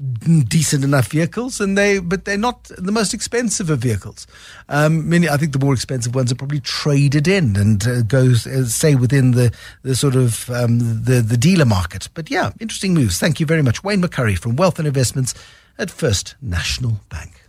[0.00, 4.26] decent enough vehicles, and they but they're not the most expensive of vehicles.
[4.68, 8.46] Um, many, I think, the more expensive ones are probably traded in and uh, goes
[8.46, 12.08] uh, within the the sort of um, the the dealer market.
[12.14, 13.18] But yeah, interesting moves.
[13.18, 15.34] Thank you very much, Wayne McCurrie from Wealth and Investments
[15.78, 17.43] at First National Bank.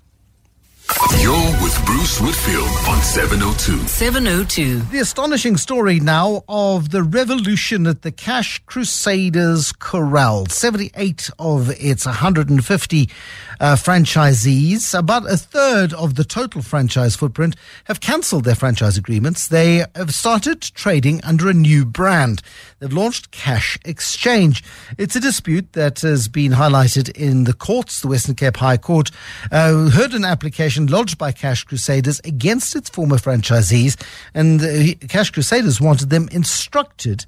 [1.21, 3.87] You're with Bruce Whitfield on 702.
[3.87, 4.79] 702.
[4.91, 10.45] The astonishing story now of the revolution at the Cash Crusaders Corral.
[10.47, 13.09] 78 of its 150
[13.59, 19.47] uh, franchisees, about a third of the total franchise footprint, have cancelled their franchise agreements.
[19.47, 22.41] They have started trading under a new brand.
[22.79, 24.63] They've launched Cash Exchange.
[24.97, 28.01] It's a dispute that has been highlighted in the courts.
[28.01, 29.11] The Western Cape High Court
[29.51, 34.01] uh, heard an application lodged by Cash Crusaders against its former franchisees,
[34.33, 34.61] and
[35.09, 37.25] Cash Crusaders wanted them instructed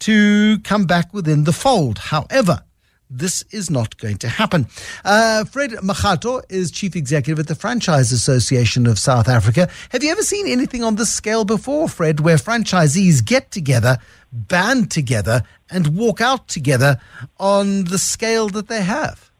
[0.00, 1.98] to come back within the fold.
[1.98, 2.62] However,
[3.10, 4.66] this is not going to happen.
[5.04, 9.68] Uh, Fred Makhatho is chief executive at the Franchise Association of South Africa.
[9.90, 13.98] Have you ever seen anything on this scale before, Fred, where franchisees get together,
[14.32, 17.00] band together, and walk out together
[17.38, 19.30] on the scale that they have?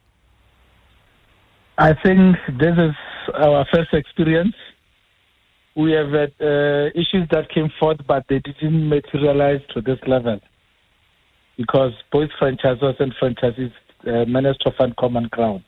[1.77, 2.95] I think this is
[3.35, 4.55] our first experience.
[5.75, 10.39] We have had uh, issues that came forth, but they didn't materialize to this level
[11.57, 13.71] because both franchisors and franchisees
[14.05, 15.63] uh, managed to find common ground.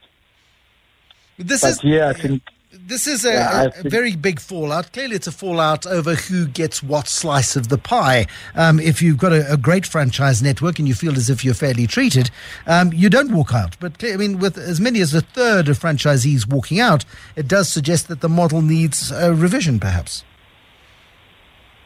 [1.37, 4.93] This But is here, I think This is a, Yeah, a- a very big fallout.
[4.93, 8.27] Clearly, it's a fallout over who gets what slice of the pie.
[8.55, 11.55] Um, if you've got a, a great franchise network and you feel as if you're
[11.55, 12.29] fairly treated,
[12.67, 13.75] um, you don't walk out.
[13.79, 17.69] But I mean, with as many as a third of franchisees walking out, it does
[17.71, 20.23] suggest that the model needs a revision, perhaps.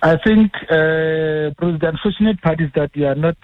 [0.01, 3.37] I think uh, Bruce, the unfortunate part is that you are not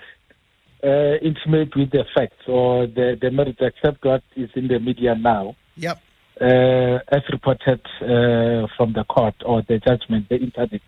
[0.84, 5.15] uh, intimate with the facts or the, the merits, except what is in the media
[5.15, 5.98] now, Yep.
[6.42, 10.84] uh, as reported uh, from the court or the judgment, the interdict.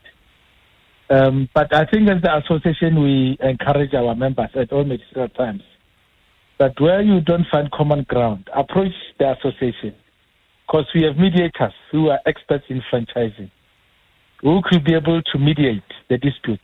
[1.09, 5.63] Um, but I think as the association, we encourage our members at all material times
[6.57, 9.95] that where you don't find common ground, approach the association
[10.67, 13.51] because we have mediators who are experts in franchising
[14.41, 16.63] who could be able to mediate the disputes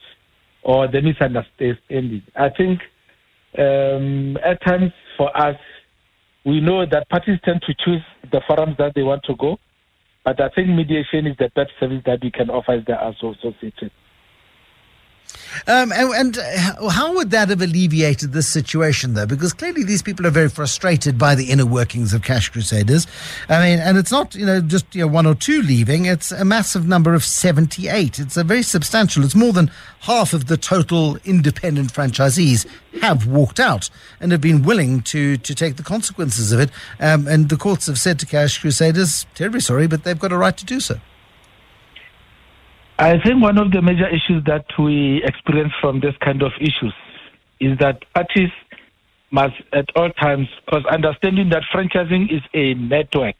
[0.63, 2.23] or the misunderstanding.
[2.35, 2.81] I think
[3.57, 5.55] Um, at times, for us,
[6.45, 9.57] we know that parties tend to choose the forums that they want to go,
[10.23, 13.91] but I think mediation is the best service that we can offer as the.
[15.67, 19.25] Um, and, and uh, how would that have alleviated this situation, though?
[19.25, 23.07] Because clearly these people are very frustrated by the inner workings of Cash Crusaders.
[23.49, 26.31] I mean, and it's not you know just you know, one or two leaving; it's
[26.31, 28.19] a massive number of seventy-eight.
[28.19, 29.23] It's a very substantial.
[29.23, 32.65] It's more than half of the total independent franchisees
[33.01, 36.69] have walked out and have been willing to to take the consequences of it.
[36.99, 40.37] Um, and the courts have said to Cash Crusaders, "Terribly sorry, but they've got a
[40.37, 40.99] right to do so."
[42.99, 46.93] I think one of the major issues that we experience from this kind of issues
[47.59, 48.49] is that parties
[49.29, 53.35] must at all times, because understanding that franchising is a network.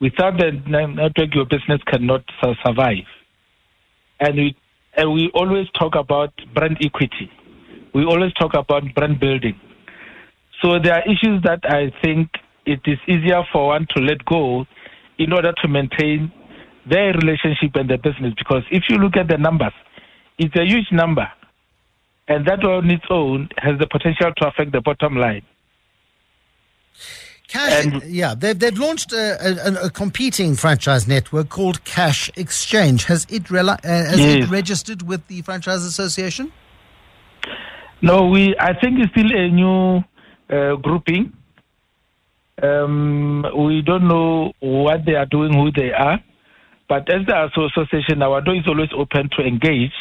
[0.00, 2.22] Without the network, your business cannot
[2.64, 3.04] survive.
[4.20, 4.56] And we,
[4.96, 7.30] and we always talk about brand equity.
[7.94, 9.60] We always talk about brand building.
[10.62, 12.30] So there are issues that I think
[12.64, 14.64] it is easier for one to let go
[15.18, 16.32] in order to maintain
[16.86, 18.34] their relationship and their business.
[18.36, 19.72] Because if you look at the numbers,
[20.38, 21.30] it's a huge number.
[22.28, 25.42] And that on its own has the potential to affect the bottom line.
[27.48, 33.04] Cash, And- yeah, they've, they've launched a, a, a competing franchise network called Cash Exchange.
[33.04, 36.50] Has it rela- uh, has it registered with the Franchise Association?
[38.02, 38.54] No, we.
[38.58, 40.04] I think it's still a new
[40.50, 41.32] uh, grouping.
[42.62, 46.18] Um, we don't know what they are doing, who they are,
[46.88, 49.92] but as the association, our door is always open to engage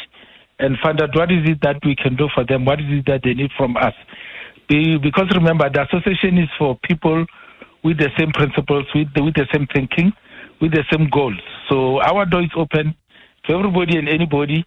[0.60, 3.06] and find out what is it that we can do for them, what is it
[3.08, 3.94] that they need from us.
[4.68, 7.26] Because remember, the association is for people
[7.84, 10.12] with the same principles, with the, with the same thinking,
[10.62, 11.40] with the same goals.
[11.70, 12.96] So our door is open
[13.46, 14.66] to everybody and anybody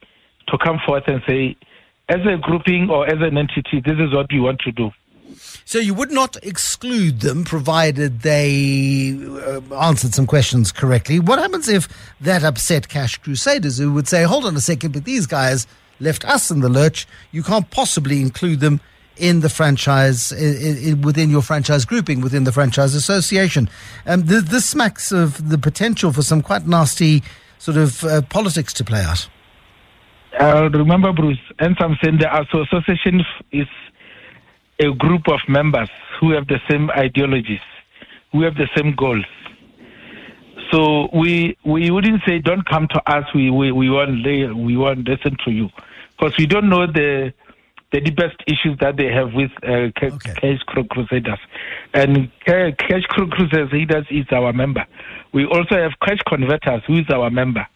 [0.48, 1.56] to come forth and say,
[2.08, 4.90] as a grouping or as an entity, this is what we want to do.
[5.64, 11.20] So you would not exclude them provided they uh, answered some questions correctly.
[11.20, 11.88] What happens if
[12.20, 15.66] that upset Cash Crusaders who would say, hold on a second, but these guys
[16.00, 17.06] left us in the lurch.
[17.32, 18.80] You can't possibly include them
[19.16, 23.68] in the franchise, within your franchise grouping, within the franchise association.
[24.06, 27.22] Um, th- this smacks of the potential for some quite nasty
[27.58, 29.28] sort of uh, politics to play out.
[30.38, 33.66] Uh, remember, Bruce, and I'm saying the association is
[34.80, 35.88] a group of members
[36.20, 37.60] who have the same ideologies,
[38.32, 39.24] who have the same goals.
[40.70, 43.24] So we we wouldn't say don't come to us.
[43.34, 45.70] We we we won't lay, we won't listen to you
[46.18, 47.32] because we don't know the
[47.90, 50.34] the deepest issues that they have with uh, Okay.
[50.34, 51.38] Cash Cru- Crusaders,
[51.94, 54.84] and Ca- Cash Cru- Crusaders is our member.
[55.32, 57.66] We also have Cash Converters, who is our member.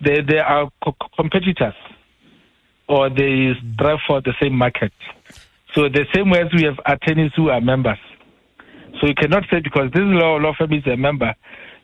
[0.00, 1.74] They they are co- competitors,
[2.88, 4.92] or they strive for the same market.
[5.76, 7.98] So the same way as we have attorneys who are members.
[9.00, 11.34] So you cannot say because this law, law firm is a member,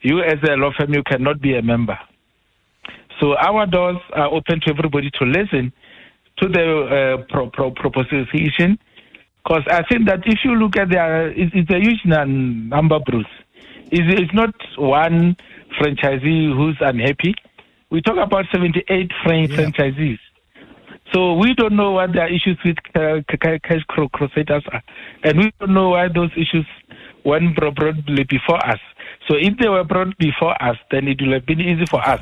[0.00, 1.98] you as a law firm you cannot be a member.
[3.20, 5.72] So our doors are open to everybody to listen
[6.38, 8.78] to the uh, pro- pro- proposition.
[9.44, 13.26] Because I think that if you look at the, it's, it's a huge number, Bruce.
[13.90, 15.36] It's, it's not one
[15.78, 17.34] franchisee who's unhappy.
[17.90, 19.56] We talk about 78 fran- Yeah.
[19.56, 20.18] franchisees.
[21.12, 24.82] So we don't know what their issues with ca- ca- cash cru- crusaders are,
[25.24, 26.66] and we don't know why those issues
[27.24, 27.76] weren't brought
[28.28, 28.80] before us.
[29.28, 32.20] So if they were brought before us, then it will have been easy for us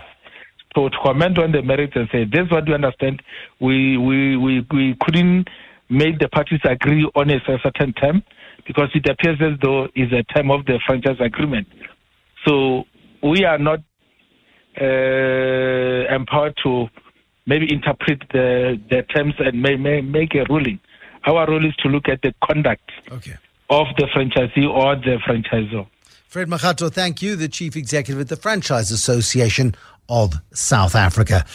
[0.74, 3.22] to, to comment on the merits and say, "This is what we understand.
[3.60, 5.48] We we we we couldn't
[5.88, 8.22] make the parties agree on a certain term
[8.66, 11.66] because it appears as though it's a term of the franchise agreement.
[12.46, 12.84] So
[13.22, 13.80] we are not
[14.80, 16.88] uh, empowered to
[17.46, 20.78] maybe interpret the, the terms and may, may make a ruling.
[21.26, 23.36] Our role is to look at the conduct Okay.
[23.68, 25.86] of the franchisee or the franchisor.
[26.28, 29.74] Fred Makhatho, thank you, the Chief Executive at the Franchise Association
[30.10, 31.46] of South Africa.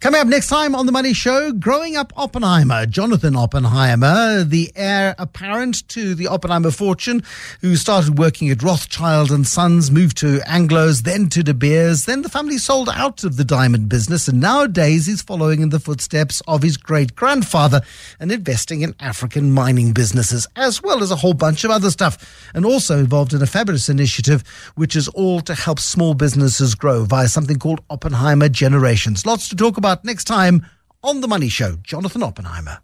[0.00, 5.14] Coming up next time on The Money Show, growing up Oppenheimer, Jonathan Oppenheimer, the heir
[5.18, 7.22] apparent to the Oppenheimer fortune,
[7.60, 12.22] who started working at Rothschild and Sons, moved to Anglos, then to De Beers, then
[12.22, 16.42] the family sold out of the diamond business, and nowadays he's following in the footsteps
[16.48, 17.80] of his great grandfather
[18.18, 22.50] and investing in African mining businesses, as well as a whole bunch of other stuff,
[22.52, 24.42] and also involved in a fabulous initiative
[24.74, 29.26] which is all to help small businesses grow via something called Oppenheimer Generations.
[29.26, 30.64] Lots to talk about next time
[31.02, 31.76] on The Money Show.
[31.82, 32.78] Jonathan Oppenheimer.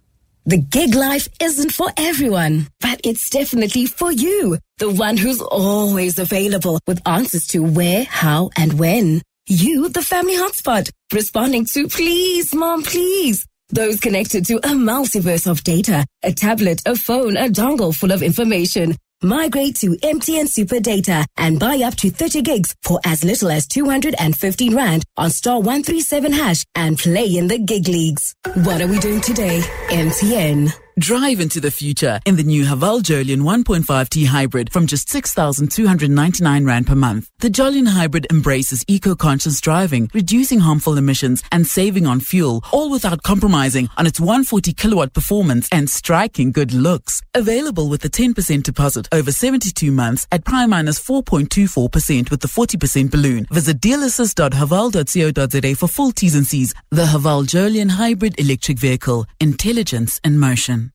[0.44, 4.58] The gig life isn't for everyone, but it's definitely for you.
[4.76, 9.22] The one who's always available with answers to where, how, and when.
[9.46, 13.46] You, the family hotspot, responding to please, mom, please.
[13.70, 18.22] Those connected to a multiverse of data, a tablet, a phone, a dongle full of
[18.22, 18.94] information.
[19.22, 23.66] Migrate to MTN Super Data and buy up to 30 gigs for as little as
[23.66, 28.36] 215 Rand on star 137 hash and play in the gig leagues.
[28.62, 29.60] What are we doing today?
[29.88, 30.72] MTN.
[30.98, 36.86] Drive into the future in the new Haval Jolion 1.5T hybrid from just 6,299 Rand
[36.88, 37.30] per month.
[37.38, 43.22] The Jolion hybrid embraces eco-conscious driving, reducing harmful emissions and saving on fuel, all without
[43.22, 47.22] compromising on its 140 kilowatt performance and striking good looks.
[47.32, 53.10] Available with a 10% deposit over 72 months at prime minus 4.24% with the 40%
[53.12, 53.46] balloon.
[53.52, 56.74] Visit dealassist.haval.co.za for full T's and C's.
[56.90, 59.26] The Haval Jolion hybrid electric vehicle.
[59.38, 60.87] Intelligence in motion.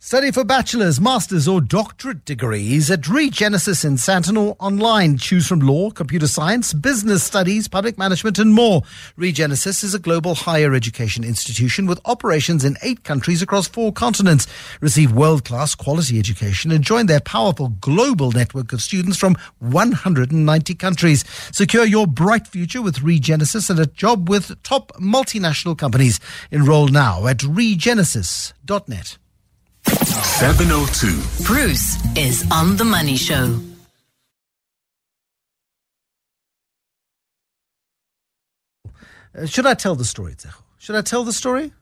[0.00, 5.18] Study for bachelor's, master's, or doctorate degrees at Regenesys in Sandton or online.
[5.18, 8.82] Choose from law, computer science, business studies, public management, and more.
[9.18, 14.46] Regenesys is a global higher education institution with operations in eight countries across four continents.
[14.80, 20.76] Receive world class quality education and join their powerful global network of students from 190
[20.76, 21.24] countries.
[21.50, 26.20] Secure your bright future with Regenesys and a job with top multinational companies.
[26.52, 29.18] Enroll now at regenesys.net.
[30.22, 31.44] 702.
[31.44, 33.60] Bruce is on the Money Show.
[39.36, 40.62] Uh, should I tell the story, Tsecho?
[40.78, 41.72] Should I tell the story?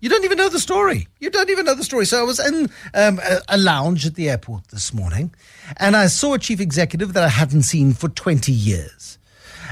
[0.00, 1.08] You don't even know the story.
[1.20, 2.06] You don't even know the story.
[2.06, 5.34] So I was in um, a, a lounge at the airport this morning,
[5.78, 9.18] and I saw a chief executive that I hadn't seen for 20 years.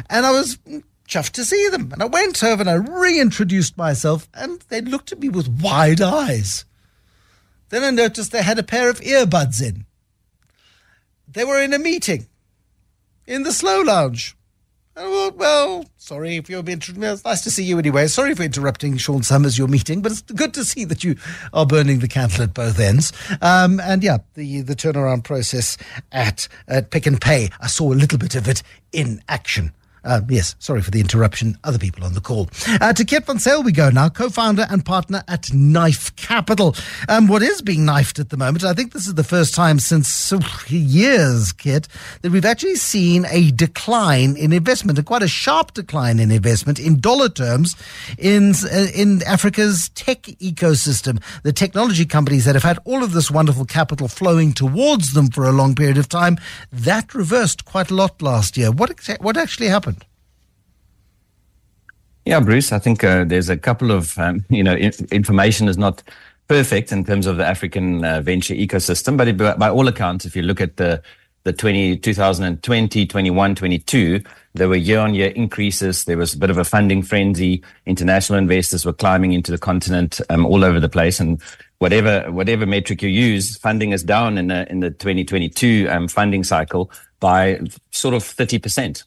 [0.08, 0.58] And I was
[1.08, 1.92] chuffed to see them.
[1.92, 6.00] And I went over and I reintroduced myself, and they looked at me with wide
[6.00, 6.64] eyes.
[7.70, 9.86] Then I noticed they had a pair of earbuds in.
[11.26, 12.26] They were in a meeting
[13.26, 14.36] in the slow lounge.
[14.96, 16.78] Well, well, sorry if you're being.
[16.78, 18.06] It's nice to see you anyway.
[18.06, 21.16] Sorry for interrupting Sean Summers, your meeting, but it's good to see that you
[21.52, 23.12] are burning the candle at both ends.
[23.42, 25.76] Um, and yeah, the the turnaround process
[26.12, 29.72] at at Pick n Pay, I saw a little bit of it in action.
[30.04, 31.56] Uh, yes, sorry for the interruption.
[31.64, 32.48] Other people on the call.
[32.80, 36.76] Uh, to Keet van Zyl we go now, co-founder and partner at Knife Capital.
[37.08, 38.64] Um, what is being knifed at the moment?
[38.64, 40.32] I think this is the first time since
[40.68, 41.88] years, Keet,
[42.22, 46.78] that we've actually seen a decline in investment, and quite a sharp decline in investment
[46.78, 47.76] in dollar terms
[48.18, 51.22] in uh, in Africa's tech ecosystem.
[51.42, 55.44] The technology companies that have had all of this wonderful capital flowing towards them for
[55.44, 56.38] a long period of time,
[56.72, 58.70] that reversed quite a lot last year.
[58.70, 59.93] What what actually happened?
[62.24, 65.78] Yeah, Bruce, I think uh, there's a couple of, um, you know, inf- information is
[65.78, 66.02] not
[66.48, 70.36] perfect in terms of the African uh, venture ecosystem, but it, by all accounts, if
[70.36, 71.02] you look at the
[71.44, 74.22] the 20, 2020, 21, 22,
[74.54, 76.06] there were year on year increases.
[76.06, 77.62] There was a bit of a funding frenzy.
[77.84, 81.20] International investors were climbing into the continent um, all over the place.
[81.20, 81.40] And
[81.78, 86.44] whatever, whatever metric you use, funding is down in the, in the 2022 um, funding
[86.44, 87.60] cycle by
[87.90, 89.04] sort of 30%.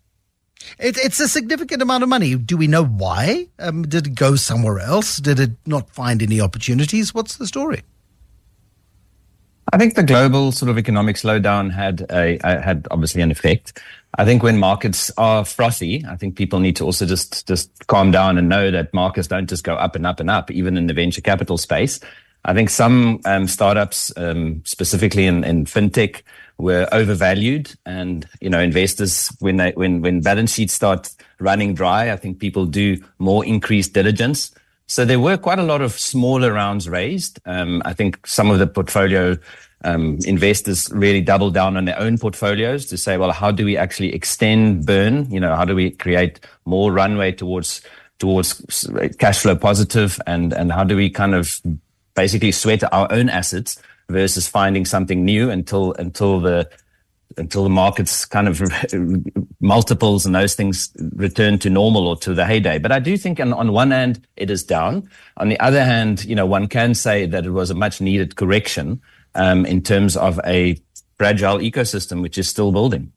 [0.80, 2.36] It, it's a significant amount of money.
[2.36, 3.47] Do we know why?
[3.60, 5.17] Um, did it go somewhere else?
[5.17, 7.13] Did it not find any opportunities?
[7.13, 7.84] What's the story?
[9.73, 13.82] I think the global sort of economic slowdown had a, had obviously an effect.
[14.17, 18.12] I think when markets are frothy, I think people need to also just just calm
[18.12, 20.88] down and know that markets don't just go up and up and up, even in
[20.88, 21.99] the venture capital space.
[22.45, 26.21] I think some um, startups, um, specifically in, in fintech,
[26.58, 32.12] were overvalued, and you know investors when they when when balance sheets start running dry,
[32.12, 34.52] I think people do more increased diligence.
[34.88, 37.39] So there were quite a lot of smaller rounds raised.
[37.46, 39.38] Um, I think some of the portfolio
[39.84, 43.78] um, investors really doubled down on their own portfolios to say, well, how do we
[43.78, 45.30] actually extend burn?
[45.30, 47.82] You know, how do we create more runway towards
[48.20, 48.88] towards
[49.20, 51.62] cash flow positive, and and how do we kind of
[52.15, 56.70] basically sweat our own assets versus finding something new until until the
[57.38, 58.62] until the markets kind of
[59.60, 62.80] multiples and those things return to normal or to the heyday.
[62.80, 65.08] But I do think on, on one hand, it is down.
[65.38, 68.38] On the other hand, you know, one can say that it was a much needed
[68.38, 69.01] correction
[69.36, 70.80] um, in terms of a
[71.18, 73.12] fragile ecosystem, which is still building.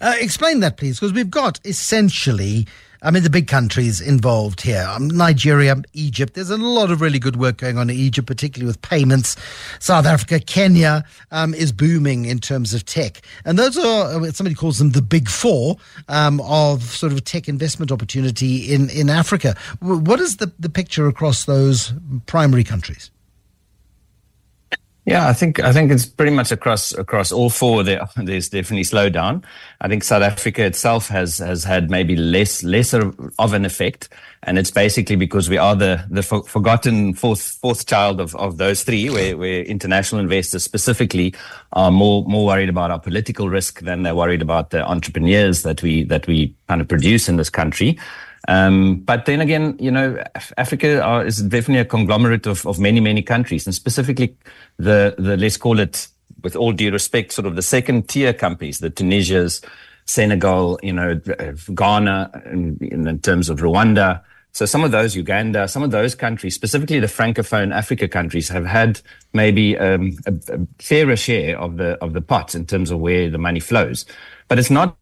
[0.00, 2.66] Uh, explain that, please, because we've got essentially
[3.02, 6.34] I mean, the big countries involved here um, Nigeria, Egypt.
[6.34, 9.36] There's a lot of really good work going on in Egypt, particularly with payments.
[9.78, 13.22] South Africa, Kenya um, is booming in terms of tech.
[13.44, 15.76] And those are, uh, somebody calls them the big four
[16.08, 19.54] um, of sort of tech investment opportunity in, in Africa.
[19.80, 21.92] What is the, the picture across those
[22.26, 23.10] primary countries?
[25.08, 27.82] Yeah, I think I think it's pretty much across across all four.
[27.82, 29.42] There, there's definitely slowdown.
[29.80, 34.10] I think South Africa itself has has had maybe less lesser of an effect,
[34.42, 38.58] and it's basically because we are the the for, forgotten fourth fourth child of, of
[38.58, 41.34] those three, where, where international investors specifically
[41.72, 45.82] are more more worried about our political risk than they're worried about the entrepreneurs that
[45.82, 47.98] we that we kind of produce in this country.
[48.48, 50.22] Um, but then again, you know,
[50.56, 54.34] Africa are, is definitely a conglomerate of, of many, many countries, and specifically
[54.78, 56.08] the, the, let's call it,
[56.42, 59.60] with all due respect, sort of the second tier countries, the Tunisias,
[60.06, 61.20] Senegal, you know,
[61.74, 64.22] Ghana, in, in terms of Rwanda.
[64.52, 68.64] So some of those, Uganda, some of those countries, specifically the Francophone Africa countries, have
[68.64, 69.00] had
[69.34, 73.28] maybe um, a, a fairer share of the of the pot in terms of where
[73.28, 74.06] the money flows.
[74.48, 74.96] But it's not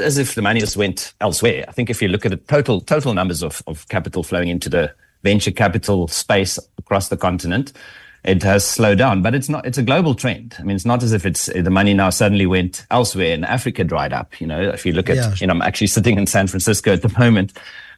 [0.00, 1.64] as if the money just went elsewhere.
[1.68, 4.68] I think if you look at the total total numbers of, of capital flowing into
[4.68, 7.72] the venture capital space across the continent,
[8.24, 9.22] it has slowed down.
[9.22, 10.56] But it's not it's a global trend.
[10.58, 13.84] I mean it's not as if it's the money now suddenly went elsewhere and Africa
[13.84, 14.40] dried up.
[14.40, 15.34] You know, if you look at yeah.
[15.40, 17.52] you know, I'm actually sitting in San Francisco at the moment,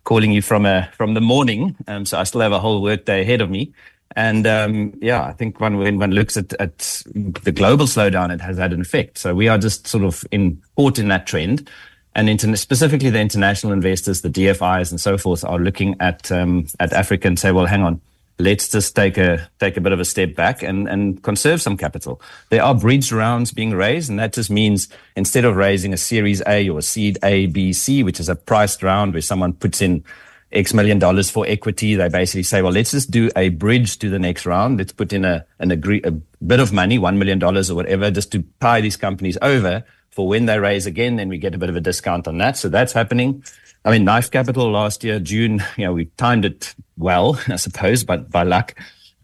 [0.05, 1.77] calling you from a from the morning.
[1.87, 3.73] Um, so I still have a whole work day ahead of me.
[4.17, 8.41] And um, yeah, I think when, when one looks at, at the global slowdown, it
[8.41, 9.19] has had an effect.
[9.19, 11.71] So we are just sort of in caught in that trend
[12.15, 16.67] and inter- specifically the international investors, the DFIs and so forth, are looking at um,
[16.81, 18.01] at Africa and say, well, hang on,
[18.39, 21.77] let's just take a take a bit of a step back and and conserve some
[21.77, 22.21] capital.
[22.49, 26.43] There are bridge rounds being raised, and that just means instead of raising a Series
[26.47, 29.81] A or a Seed A, B, C, which is a priced round where someone puts
[29.81, 30.05] in
[30.53, 34.11] X million dollars for equity, they basically say, well, let's just do a bridge to
[34.11, 34.79] the next round.
[34.79, 38.11] Let's put in a an agree a bit of money, one million dollars or whatever,
[38.11, 41.59] just to tie these companies over for when they raise again, then we get a
[41.59, 42.57] bit of a discount on that.
[42.57, 43.45] So that's happening.
[43.85, 48.05] I mean, Knife Capital last year, June, you know, we timed it well, I suppose,
[48.05, 48.75] but by luck.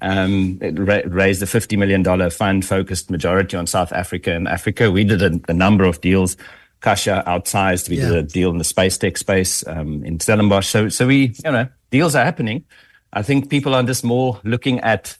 [0.03, 4.91] Um, it ra- raised a $50 million fund focused majority on South Africa and Africa.
[4.91, 6.37] We did a, a number of deals.
[6.87, 7.89] Kasha outsized.
[7.89, 8.11] We yeah.
[8.11, 10.69] did a deal in the space tech space um, in Stellenbosch.
[10.69, 12.65] So, so we, you know, deals are happening.
[13.13, 15.17] I think people are just more looking at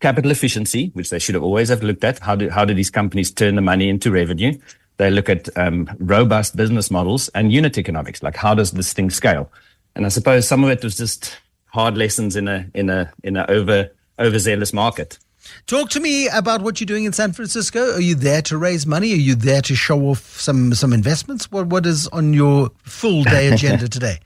[0.00, 2.18] capital efficiency, which they should have always have looked at.
[2.20, 4.58] How do, how do these companies turn the money into revenue?
[4.96, 9.10] They look at um, robust business models and unit economics, like how does this thing
[9.10, 9.52] scale?
[9.94, 11.36] And I suppose some of it was just
[11.66, 15.18] hard lessons in a in a in a over overzealous market.
[15.66, 17.94] Talk to me about what you're doing in San Francisco.
[17.94, 19.12] Are you there to raise money?
[19.12, 21.50] Are you there to show off some some investments?
[21.50, 24.18] What what is on your full day agenda today?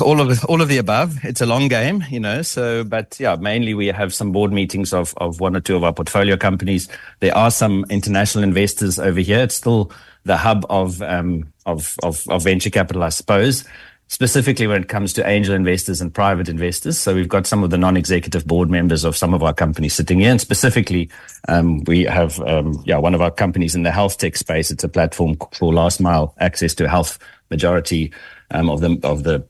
[0.00, 1.22] all of all of the above.
[1.24, 2.42] It's a long game, you know.
[2.42, 5.84] So, but yeah, mainly we have some board meetings of of one or two of
[5.84, 6.88] our portfolio companies.
[7.20, 9.40] There are some international investors over here.
[9.40, 9.92] It's still
[10.24, 13.64] the hub of um of of, of venture capital, I suppose.
[14.08, 17.70] Specifically, when it comes to angel investors and private investors, so we've got some of
[17.70, 21.10] the non-executive board members of some of our companies sitting here, and specifically,
[21.48, 24.70] um, we have um, yeah one of our companies in the health tech space.
[24.70, 27.18] It's a platform for last mile access to health.
[27.50, 28.12] Majority
[28.52, 29.44] um, of the of the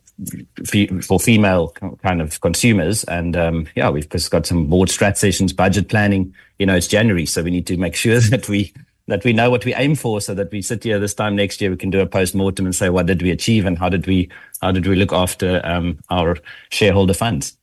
[1.05, 1.69] for female
[2.03, 3.05] kind of consumers.
[3.05, 6.35] And um, yeah, we've just got some board strat sessions, budget planning.
[6.59, 8.73] You know, it's January, so we need to make sure that we
[9.07, 11.61] that we know what we aim for, so that we sit here this time next
[11.61, 13.89] year, we can do a post mortem and say what did we achieve and how
[13.89, 14.29] did we
[14.61, 16.37] how did we look after um, our
[16.71, 17.57] shareholder funds.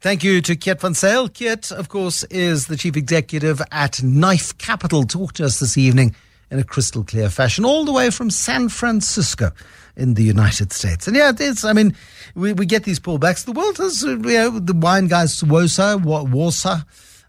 [0.00, 1.30] Thank you to Keet van Zyl.
[1.30, 5.04] Keet, of course, is the chief executive at Knife Capital.
[5.04, 6.14] Talk to us this evening
[6.50, 9.50] in a crystal clear fashion, all the way from San Francisco
[9.96, 11.06] in the United States.
[11.06, 11.96] And yeah, it's, I mean,
[12.34, 13.44] we, we get these pullbacks.
[13.44, 16.84] The world has, you know, the wine guys, Wosa, Warsa,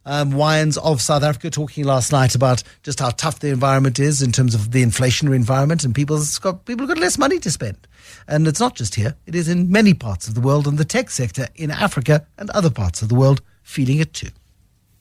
[0.06, 4.22] um, wines of South Africa talking last night about just how tough the environment is
[4.22, 7.88] in terms of the inflationary environment and people's got, people got less money to spend.
[8.28, 10.86] And it's not just here, it is in many parts of the world and the
[10.86, 14.30] tech sector in Africa and other parts of the world feeling it too.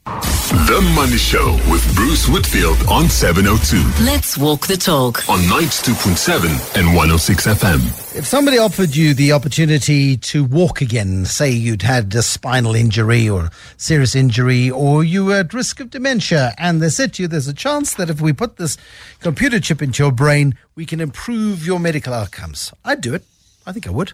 [0.05, 4.05] The Money Show with Bruce Whitfield on 702.
[4.05, 8.15] Let's walk the talk on 92.7 and 106 FM.
[8.15, 13.29] If somebody offered you the opportunity to walk again, say you'd had a spinal injury
[13.31, 17.29] or serious injury, or you were at risk of dementia, and they said to you,
[17.29, 18.77] there's a chance that if we put this
[19.21, 23.25] computer chip into your brain, we can improve your medical outcomes, I'd do it.
[23.67, 24.13] I think I would.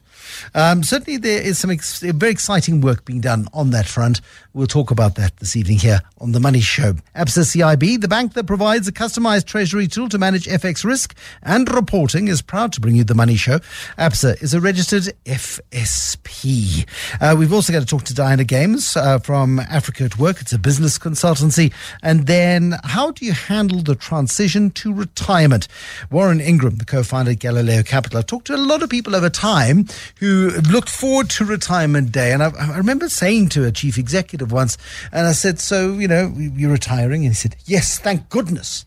[0.54, 4.20] Um, certainly, there is some ex- very exciting work being done on that front.
[4.52, 6.94] We'll talk about that this evening here on The Money Show.
[7.16, 11.68] Absa CIB, the bank that provides a customized treasury tool to manage FX risk and
[11.72, 13.58] reporting, is proud to bring you The Money Show.
[13.98, 16.86] Absa is a registered FSP.
[17.20, 20.40] Uh, we've also got to talk to Diana Games uh, from Africa at Work.
[20.40, 21.72] It's a business consultancy.
[22.04, 25.66] And then, how do you handle the transition to retirement?
[26.08, 28.18] Warren Ingram, the co founder of Galileo Capital.
[28.18, 29.86] I've talked to a lot of people over time time
[30.18, 32.32] who looked forward to retirement day.
[32.32, 34.76] And I, I remember saying to a chief executive once,
[35.12, 37.24] and I said, So, you know, you're retiring?
[37.24, 38.84] And he said, Yes, thank goodness.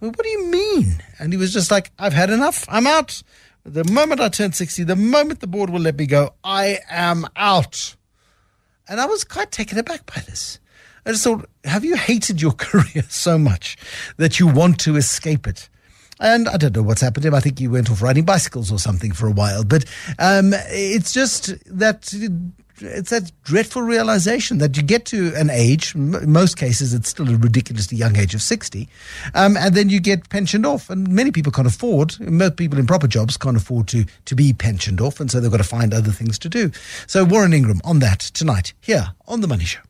[0.00, 1.02] Well, what do you mean?
[1.18, 2.64] And he was just like, I've had enough.
[2.68, 3.22] I'm out.
[3.64, 7.26] The moment I turn 60, the moment the board will let me go, I am
[7.36, 7.96] out.
[8.88, 10.58] And I was quite taken aback by this.
[11.04, 13.76] I just thought, have you hated your career so much
[14.16, 15.68] that you want to escape it?
[16.22, 17.34] And I don't know what's happened to him.
[17.34, 19.64] I think he went off riding bicycles or something for a while.
[19.64, 19.84] But
[20.20, 22.14] um, it's just that
[22.80, 27.28] it's that dreadful realization that you get to an age, in most cases it's still
[27.28, 28.88] a ridiculously young age of 60,
[29.34, 30.90] um, and then you get pensioned off.
[30.90, 34.52] And many people can't afford, most people in proper jobs can't afford to, to be
[34.52, 36.70] pensioned off, and so they've got to find other things to do.
[37.06, 39.80] So Warren Ingram on that tonight, here on The Money Show.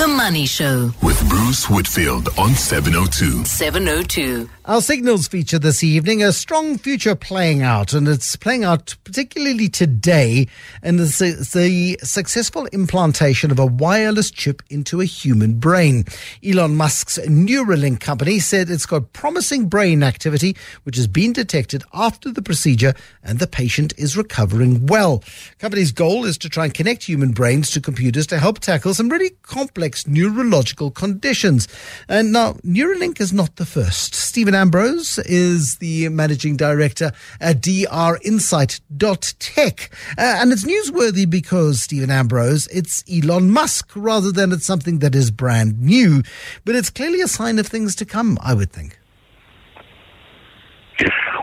[0.00, 3.44] The Money Show with Bruce Whitfield on 702.
[3.44, 4.48] 702.
[4.70, 9.68] Our signals feature this evening a strong future playing out, and it's playing out particularly
[9.68, 10.46] today
[10.80, 11.06] in the,
[11.52, 16.04] the successful implantation of a wireless chip into a human brain.
[16.46, 22.30] Elon Musk's Neuralink company said it's got promising brain activity, which has been detected after
[22.30, 22.94] the procedure,
[23.24, 25.24] and the patient is recovering well.
[25.58, 29.08] Company's goal is to try and connect human brains to computers to help tackle some
[29.08, 31.66] really complex neurological conditions.
[32.08, 34.14] And now, Neuralink is not the first.
[34.14, 39.90] Stephen Ambrose is the managing director at drinsight.tech.
[40.18, 45.14] Uh, and it's newsworthy because, Stephen Ambrose, it's Elon Musk rather than it's something that
[45.14, 46.22] is brand new.
[46.66, 48.98] But it's clearly a sign of things to come, I would think.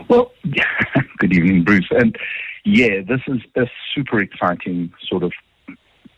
[0.08, 0.30] Well,
[1.18, 1.88] good evening, Bruce.
[1.90, 2.16] And
[2.64, 5.32] yeah, this is a super exciting sort of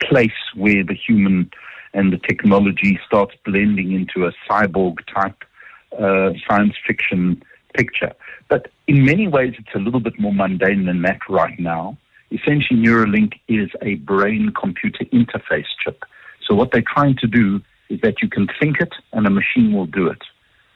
[0.03, 1.51] place where the human
[1.94, 5.42] and the technology starts blending into a cyborg type
[5.99, 7.43] uh, science fiction
[7.74, 8.12] picture.
[8.49, 11.97] But in many ways, it's a little bit more mundane than that right now.
[12.32, 16.05] Essentially, Neuralink is a brain computer interface chip.
[16.47, 19.72] So, what they're trying to do is that you can think it and a machine
[19.72, 20.22] will do it.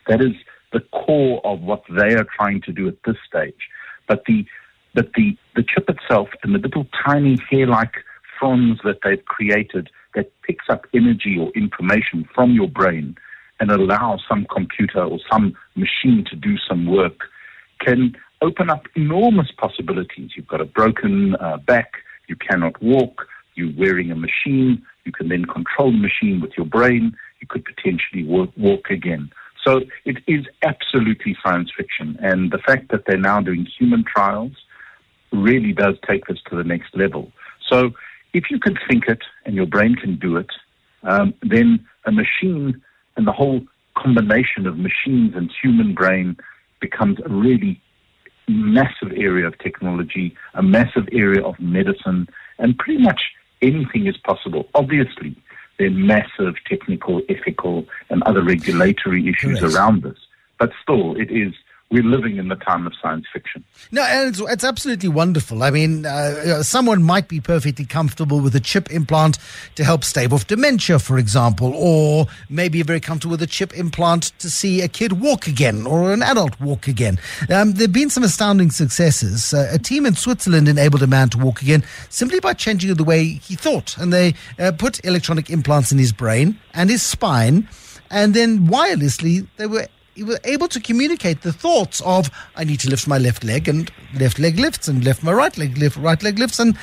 [0.09, 0.33] That is
[0.73, 3.69] the core of what they are trying to do at this stage.
[4.09, 4.45] But the
[4.95, 7.95] but the, the chip itself and the little tiny hair-like
[8.39, 13.17] fronds that they've created that picks up energy or information from your brain
[13.61, 17.21] and allow some computer or some machine to do some work
[17.81, 20.31] can open up enormous possibilities.
[20.37, 21.93] You've got a broken uh, back,
[22.29, 26.67] you cannot walk, you're wearing a machine, you can then control the machine with your
[26.67, 29.31] brain, you could potentially walk, again.
[29.65, 32.19] So it is absolutely science fiction.
[32.21, 34.53] And the fact that they're now doing human trials
[35.33, 37.33] really does take this to the next level.
[37.69, 37.93] So
[38.35, 40.51] if you can think it and your brain can do it,
[41.03, 42.83] um, then a machine
[43.17, 43.62] and the whole
[43.97, 46.37] combination of machines and human brain
[46.81, 47.81] becomes a really
[48.49, 53.23] massive area of technology, a massive area of medicine, and pretty much
[53.62, 54.69] anything is possible.
[54.75, 55.37] Obviously,
[55.79, 59.75] there are massive technical, ethical, and other regulatory issues Correct.
[59.75, 60.19] around this,
[60.59, 61.55] but still, it is
[61.91, 63.62] we're living in the time of science fiction.
[63.93, 65.62] No, and it's, it's absolutely wonderful.
[65.62, 69.39] I mean, uh, someone might be perfectly comfortable with a chip implant
[69.76, 74.32] to help stave off dementia, for example, or maybe very comfortable with a chip implant
[74.41, 77.18] to see a kid walk again or an adult walk again.
[77.43, 79.55] Um, there have been some astounding successes.
[79.55, 83.05] Uh, a team in Switzerland enabled a man to walk again simply by changing the
[83.05, 87.68] way he thought, and they uh, put electronic implants in his brain and his spine,
[88.11, 92.81] and then wirelessly they were he was able to communicate the thoughts of I need
[92.81, 95.97] to lift my left leg and left leg lifts and lift my right leg lift
[95.97, 96.77] right leg lifts and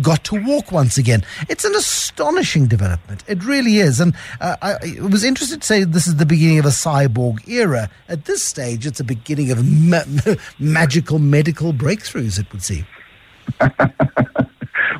[0.00, 1.24] got to walk once again.
[1.48, 3.22] It's an astonishing development.
[3.26, 4.00] It really is.
[4.00, 7.46] And uh, I, I was interested to say this is the beginning of a cyborg
[7.48, 7.90] era.
[8.08, 10.04] At this stage, it's a beginning of ma-
[10.58, 12.86] magical medical breakthroughs, it would seem.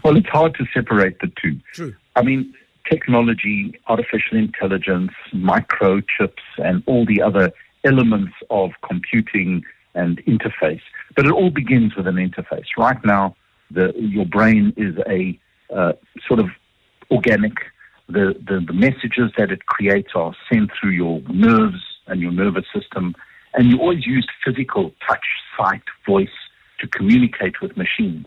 [0.04, 1.58] well, it's hard to separate the two.
[1.72, 1.94] True.
[2.16, 2.54] I mean,
[2.88, 7.52] technology, artificial intelligence, microchips, and all the other
[7.84, 9.62] elements of computing
[9.94, 10.82] and interface.
[11.16, 12.66] But it all begins with an interface.
[12.76, 13.36] Right now,
[13.70, 15.38] the, your brain is a
[15.74, 15.92] uh,
[16.26, 16.48] sort of
[17.10, 17.54] organic.
[18.08, 22.66] The, the, the messages that it creates are sent through your nerves and your nervous
[22.74, 23.14] system.
[23.54, 25.24] And you always used physical touch,
[25.56, 26.28] sight, voice
[26.80, 28.26] to communicate with machines.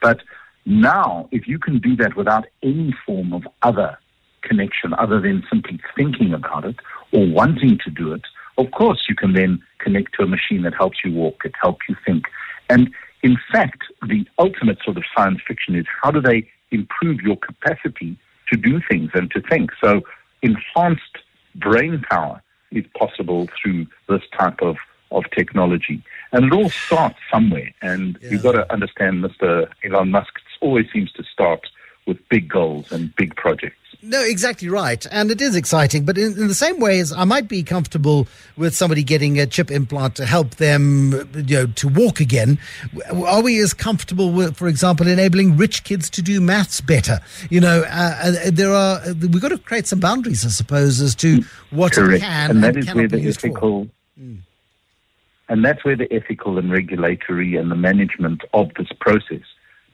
[0.00, 0.20] But
[0.64, 3.98] now, if you can do that without any form of other
[4.42, 6.76] connection other than simply thinking about it
[7.12, 8.22] or wanting to do it,
[8.58, 11.80] of course you can then connect to a machine that helps you walk, it helps
[11.88, 12.24] you think.
[12.68, 12.90] And
[13.22, 18.16] in fact, the ultimate sort of science fiction is how do they improve your capacity
[18.50, 19.70] to do things and to think?
[19.82, 20.02] So
[20.42, 21.18] enhanced
[21.54, 24.76] brain power is possible through this type of,
[25.10, 26.02] of technology.
[26.32, 27.72] And it all starts somewhere.
[27.82, 28.30] And Yeah.
[28.30, 29.68] you've got to understand, Mr.
[29.84, 31.60] Elon Musk always seems to start
[32.06, 33.76] with big goals and big projects.
[34.04, 35.06] No, exactly right.
[35.12, 36.04] And it is exciting.
[36.04, 38.26] But in, in the same way as I might be comfortable
[38.56, 42.58] with somebody getting a chip implant to help them, you know, to walk again,
[43.14, 47.20] are we as comfortable with, for example, enabling rich kids to do maths better?
[47.48, 51.14] You know, uh, uh, there are, we've got to create some boundaries, I suppose, as
[51.16, 52.24] to what Correct.
[52.24, 53.88] can and that and is where the ethical
[55.48, 59.42] and that's where the ethical and regulatory and the management of this process.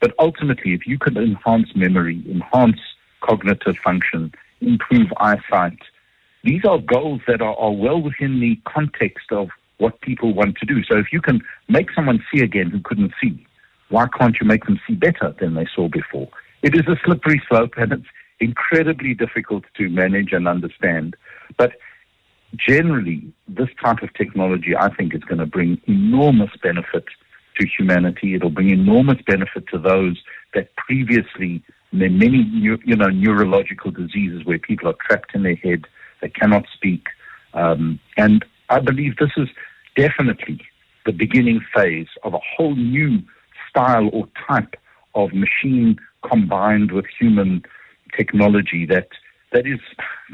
[0.01, 2.79] But ultimately, if you could enhance memory, enhance
[3.21, 5.79] cognitive function, improve eyesight,
[6.45, 9.49] these are goals that are, are well within the context of
[9.79, 10.83] what people want to do.
[10.85, 13.47] So if you can make someone see again who couldn't see,
[13.91, 16.29] why can't you make them see better than they saw before?
[16.63, 18.07] It is a slippery slope and it's
[18.41, 21.17] incredibly difficult to manage and understand.
[21.57, 21.73] But
[22.57, 27.05] generally, this type of technology, I think, is going to bring enormous benefit
[27.59, 28.35] to humanity.
[28.35, 30.19] It'll bring enormous benefit to those
[30.55, 31.63] that previously,
[31.93, 35.87] there are many you know, neurological diseases where people are trapped in their head,
[36.21, 37.07] they cannot speak.
[37.55, 39.49] Um, and I believe this is
[39.97, 40.61] definitely
[41.07, 43.23] the beginning phase of a whole new
[43.71, 44.77] style or type
[45.15, 47.63] of machine combined with human
[48.17, 49.09] technology that
[49.53, 49.81] that is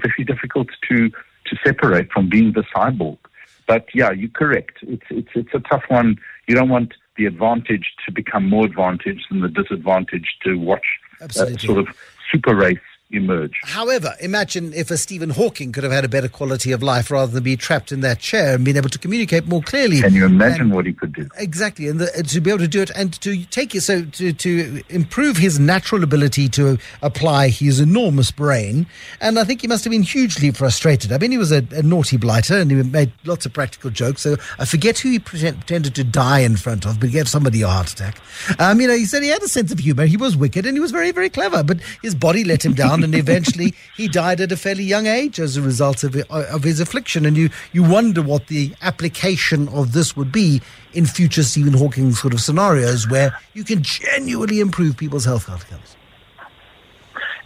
[0.03, 1.11] very difficult to
[1.47, 3.19] to separate from being the cyborg.
[3.67, 4.79] But yeah, you're correct.
[4.83, 6.17] It's it's it's a tough one.
[6.49, 10.87] You don't want the advantage to become more advantage than the disadvantage to watch
[11.25, 11.67] Absolutely.
[11.67, 11.89] sort of
[12.31, 12.79] super race
[13.11, 13.53] emerge.
[13.63, 17.31] However, imagine if a Stephen Hawking could have had a better quality of life rather
[17.31, 20.01] than be trapped in that chair and being able to communicate more clearly.
[20.01, 21.29] Can you imagine And- what he could do?
[21.39, 24.33] Exactly, and the, to be able to do it and to take it so to,
[24.33, 28.87] to improve his natural ability to apply his enormous brain.
[29.21, 31.13] And I think he must have been hugely frustrated.
[31.13, 34.23] I mean, he was a, a naughty blighter and he made lots of practical jokes.
[34.23, 37.29] So I forget who he pretend, pretended to die in front of, but he gave
[37.29, 38.19] somebody a heart attack.
[38.59, 40.07] Um, you know, he said he had a sense of humor.
[40.07, 42.94] He was wicked and he was very, very clever, but his body let him down,
[43.03, 46.63] and eventually he died at a fairly young age as a result of, uh, of
[46.63, 47.25] his affliction.
[47.27, 50.61] And you, you wonder what the application of this would be
[50.93, 55.97] in future Stephen Hawking sort of scenarios where you can genuinely improve people's health outcomes.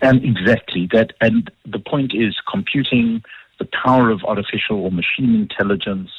[0.01, 1.13] And exactly that.
[1.21, 3.23] And the point is computing,
[3.59, 6.11] the power of artificial or machine intelligence,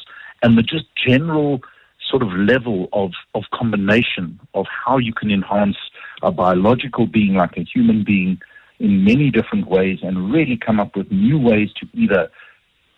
[0.41, 1.61] and the just general
[2.09, 5.77] sort of level of, of combination of how you can enhance
[6.23, 8.41] a biological being like a human being
[8.79, 12.29] in many different ways and really come up with new ways to either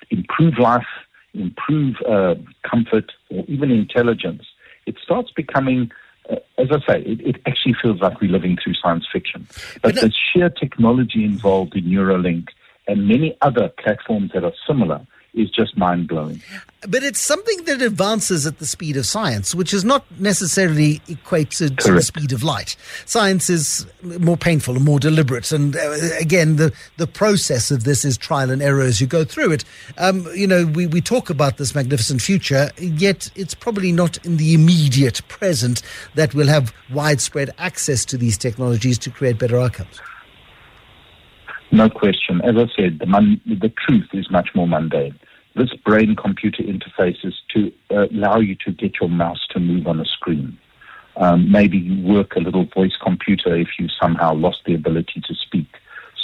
[0.09, 0.87] improve life,
[1.33, 2.35] improve uh,
[2.69, 4.43] comfort, or even intelligence.
[4.85, 5.91] It starts becoming,
[6.29, 9.47] uh, as I say, it, it actually feels like we're living through science fiction.
[9.81, 12.49] But the sheer technology involved in Neuralink
[12.87, 16.41] and many other platforms that are similar is just mind blowing.
[16.87, 21.77] But it's something that advances at the speed of science, which is not necessarily equated
[21.79, 22.75] to the speed of light.
[23.05, 25.51] Science is more painful and more deliberate.
[25.51, 29.23] And uh, again, the, the process of this is trial and error as you go
[29.23, 29.63] through it.
[29.97, 34.37] Um, you know, we, we talk about this magnificent future, yet it's probably not in
[34.37, 35.81] the immediate present
[36.15, 40.01] that we'll have widespread access to these technologies to create better outcomes.
[41.71, 42.41] No question.
[42.43, 45.17] As I said, the, mon- the truth is much more mundane.
[45.55, 49.87] This brain computer interface is to uh, allow you to get your mouse to move
[49.87, 50.57] on a screen.
[51.17, 55.35] Um, maybe you work a little voice computer if you somehow lost the ability to
[55.35, 55.67] speak.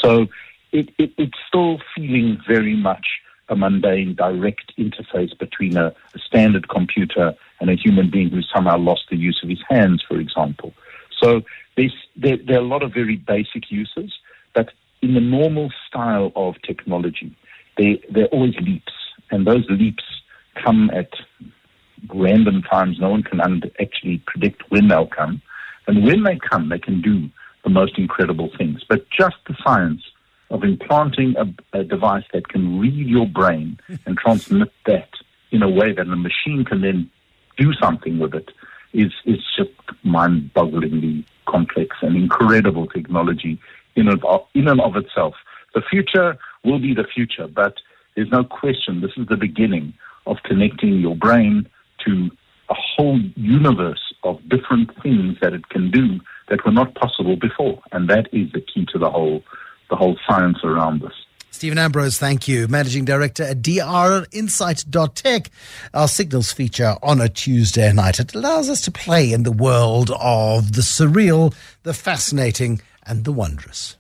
[0.02, 0.28] So
[0.72, 3.06] it, it, it's still feeling very much
[3.50, 8.78] a mundane, direct interface between a, a standard computer and a human being who somehow
[8.78, 10.74] lost the use of his hands, for example.
[11.22, 11.42] So
[11.76, 14.14] there, there are a lot of very basic uses,
[15.02, 17.36] in the normal style of technology,
[17.78, 18.94] there, there are always leaps,
[19.32, 20.04] and those leaps
[20.64, 21.10] come at
[22.14, 23.00] random times.
[23.00, 23.42] No one can
[23.80, 25.42] actually predict when they'll come.
[25.88, 27.30] And when they come, they can do
[27.64, 28.84] the most incredible things.
[28.88, 30.04] But just the science
[30.50, 35.10] of implanting a, a device that can read your brain and transmit that
[35.52, 37.10] in a way that a machine can then
[37.58, 38.52] do something with it
[38.94, 39.72] is, is just
[40.04, 43.60] mind bogglingly complex and incredible technology
[43.98, 45.34] in and, of, in and of itself.
[45.76, 47.76] The future will be the future, but
[48.16, 49.94] there's no question this is the beginning
[50.26, 51.68] of connecting your brain
[52.06, 52.30] to
[52.70, 56.20] a whole universe of different things that it can do
[56.50, 57.82] that were not possible before.
[57.92, 59.44] And that is the key to the whole,
[59.90, 61.14] the whole science around this.
[61.52, 62.68] Stephen Ambrose, thank you.
[62.68, 65.50] Managing Director at drinsight.tech,
[65.94, 68.20] our signals feature on a Tuesday night.
[68.20, 73.32] It allows us to play in the world of the surreal, the fascinating, and the
[73.32, 73.98] wondrous.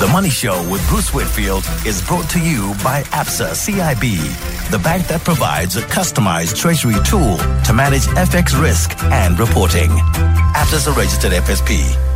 [0.00, 5.06] The Money Show with Bruce Whitfield is brought to you by ABSA CIB, the bank
[5.08, 9.90] that provides a customized treasury tool to manage FX risk and reporting.
[9.90, 12.10] ABSA is a registered FSP.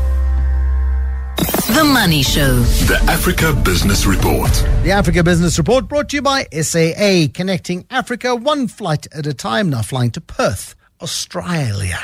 [1.74, 2.60] The Money Show.
[2.86, 4.50] The Africa Business Report.
[4.82, 9.34] The Africa Business Report brought to you by SAA, connecting Africa one flight at a
[9.34, 10.74] time, now flying to Perth.
[11.04, 12.00] Australia.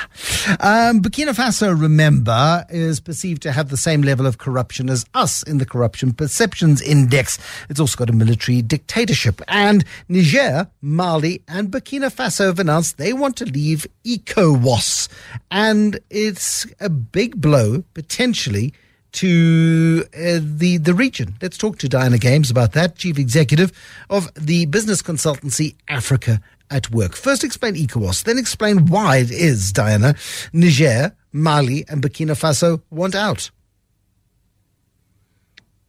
[0.60, 5.42] Um, Burkina Faso, remember, is perceived to have the same level of corruption as us
[5.42, 7.38] in the Corruption Perceptions Index.
[7.70, 9.40] It's also got a military dictatorship.
[9.48, 15.08] And Niger, Mali, and Burkina Faso have announced they want to leave ECOWAS.
[15.50, 18.74] And it's a big blow, potentially,
[19.12, 21.36] to uh, the the region.
[21.40, 23.72] Let's talk to Diana Games about that, chief executive
[24.10, 26.40] of the business consultancy Africa
[26.70, 27.14] at Work.
[27.14, 30.14] First, explain ECOWAS, then explain why it is Diana,
[30.52, 33.50] Niger, Mali, and Burkina Faso want out.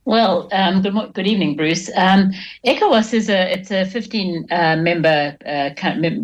[0.04, 1.90] Well, um, good, good evening, Bruce.
[1.96, 2.32] Um,
[2.66, 5.70] ECOWAS is a it's a 15 uh, member uh,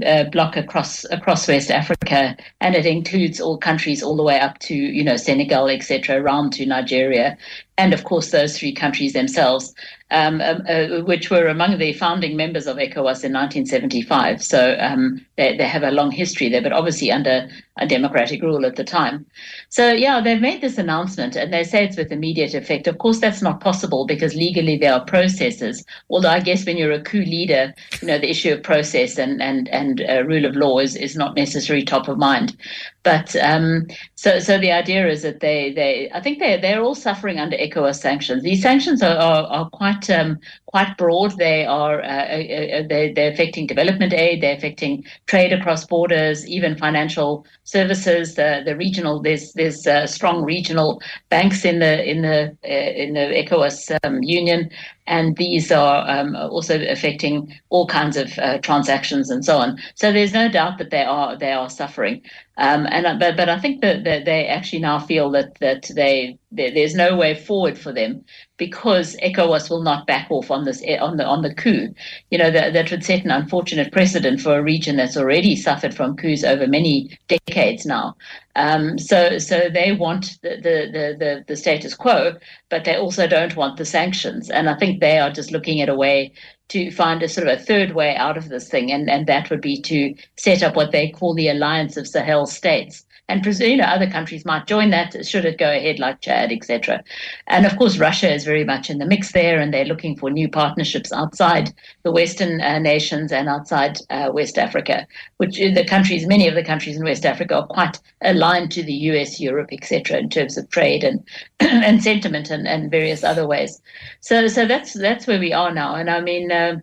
[0.06, 4.58] uh, block across across West Africa, and it includes all countries all the way up
[4.60, 7.38] to you know Senegal, etc., around to Nigeria,
[7.78, 9.76] and of course those three countries themselves
[10.12, 14.42] um, um, uh, which were among the founding members of ECOWAS in 1975.
[14.42, 17.50] So um, they, they have a long history there, but obviously under
[17.80, 19.26] a democratic rule at the time.
[19.70, 22.88] So, yeah, they've made this announcement and they say it's with immediate effect.
[22.88, 25.84] Of course, that's not possible because legally there are processes.
[26.10, 29.42] Although I guess when you're a coup leader, you know, the issue of process and,
[29.42, 32.56] and, and uh, rule of law is, is not necessarily top of mind.
[33.04, 36.96] But um, so, so the idea is that they, they, I think they, they're all
[36.96, 38.44] suffering under ECOWAS sanctions.
[38.44, 41.38] These sanctions are, are, are quite, um, quite broad.
[41.38, 46.48] They are, uh, uh, uh they, they're affecting development aid, they're affecting trade across borders,
[46.48, 48.36] even financial services.
[48.36, 53.14] The, the regional, there's, there's uh, strong regional banks in the, in the, uh, in
[53.14, 54.70] the ECOWAS um, union,
[55.08, 59.78] and these are um, also affecting all kinds of uh, transactions and so on.
[59.96, 62.22] So there's no doubt that they are they are suffering.
[62.60, 65.92] Um, and uh, but but I think that, that they actually now feel that that
[65.94, 68.26] they, there's no way forward for them
[68.58, 71.94] because ECOWAS will not back off on this on the on the coup.
[72.32, 75.94] You know that that would set an unfortunate precedent for a region that's already suffered
[75.94, 78.18] from coups over many decades now.
[78.56, 82.38] Um, so so they want the, the the the status quo,
[82.70, 84.50] but they also don't want the sanctions.
[84.50, 86.34] And I think they are just looking at a way
[86.70, 89.50] to find a sort of a third way out of this thing, and, and that
[89.50, 93.06] would be to set up what they call the Alliance of Sahel States.
[93.30, 97.04] And you know, other countries might join that should it go ahead, like Chad, etc.
[97.48, 100.30] And of course, Russia is very much in the mix there, and they're looking for
[100.30, 101.74] new partnerships outside
[102.04, 105.06] the Western uh, nations and outside uh, West Africa,
[105.38, 108.94] which the countries, many of the countries in West Africa, are quite aligned to the
[108.94, 111.22] U.S., Europe, etc., in terms of trade and
[111.60, 113.82] and sentiment and, and various other ways.
[114.22, 115.96] So, so that's that's where we are now.
[115.96, 116.52] And I mean.
[116.52, 116.78] Uh,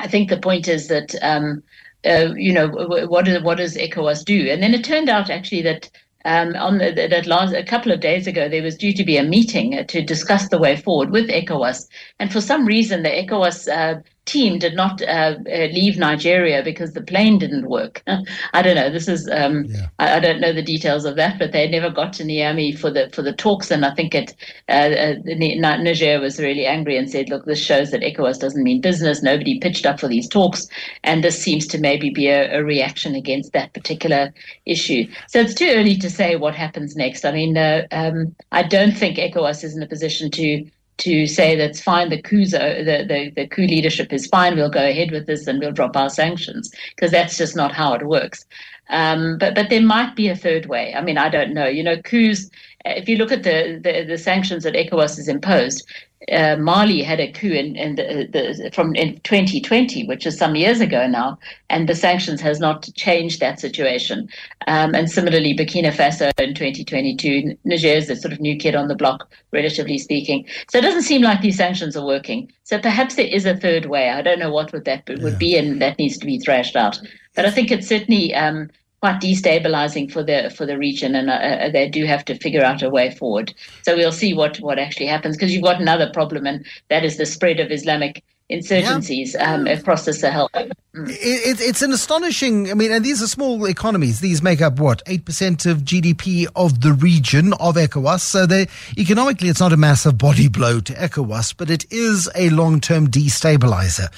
[0.00, 1.62] I think the point is that um,
[2.04, 4.48] uh, you know, what, what does ECOWAS do?
[4.50, 5.90] And then it turned out actually that
[6.24, 9.16] um, on the, that last a couple of days ago, there was due to be
[9.16, 11.88] a meeting to discuss the way forward with ECOWAS,
[12.18, 16.92] and for some reason, the ECOWAS uh, team did not uh, uh, leave Nigeria because
[16.92, 18.02] the plane didn't work.
[18.52, 18.90] I don't know.
[18.90, 19.86] This is um, yeah.
[19.98, 22.90] I, I, don't know the details of that, but they never got to Niamey for
[22.90, 24.34] the for the talks, and I think it
[24.68, 28.80] uh, uh Niger was really angry and said, "Look, this shows that ECOWAS doesn't mean
[28.80, 29.22] business.
[29.22, 30.68] Nobody pitched up for these talks,
[31.02, 34.32] and this seems to maybe be a, a reaction against that particular
[34.66, 37.24] issue." So it's too early to say what happens next.
[37.24, 40.70] I mean, uh, um, I don't think ECOWAS is in a position to
[41.00, 44.88] to say that's fine, the coup, the, the, the coup leadership is fine, we'll go
[44.88, 48.44] ahead with this and we'll drop our sanctions, because that's just not how it works.
[48.90, 50.94] Um, but but there might be a third way.
[50.94, 51.66] I mean, I don't know.
[51.66, 52.50] You know, coups.
[52.84, 55.86] If you look at the, the, the sanctions that ECOWAS has imposed,
[56.30, 60.54] uh, Mali had a coup in, in the, the, from in 2020, which is some
[60.54, 61.38] years ago now,
[61.70, 64.28] and the sanctions has not changed that situation.
[64.66, 68.88] Um, and similarly, Burkina Faso in 2022, Niger is the sort of new kid on
[68.88, 70.46] the block, relatively speaking.
[70.70, 72.52] So it doesn't seem like these sanctions are working.
[72.64, 74.10] So perhaps there is a third way.
[74.10, 77.00] I don't know what would that would be, and that needs to be thrashed out.
[77.34, 78.68] But I think it's certainly um,
[79.00, 82.62] quite destabilizing for the for the region, and uh, uh, they do have to figure
[82.62, 83.52] out a way forward.
[83.82, 87.16] So we'll see what what actually happens because you've got another problem, and that is
[87.16, 90.50] the spread of Islamic insurgencies um, across the Sahel.
[90.54, 92.68] It, it, it's an astonishing.
[92.70, 94.18] I mean, and these are small economies.
[94.18, 98.20] These make up what eight percent of GDP of the region of ECOWAS.
[98.20, 98.66] So they
[98.98, 104.08] economically, it's not a massive body blow to ECOWAS, but it is a long-term destabilizer,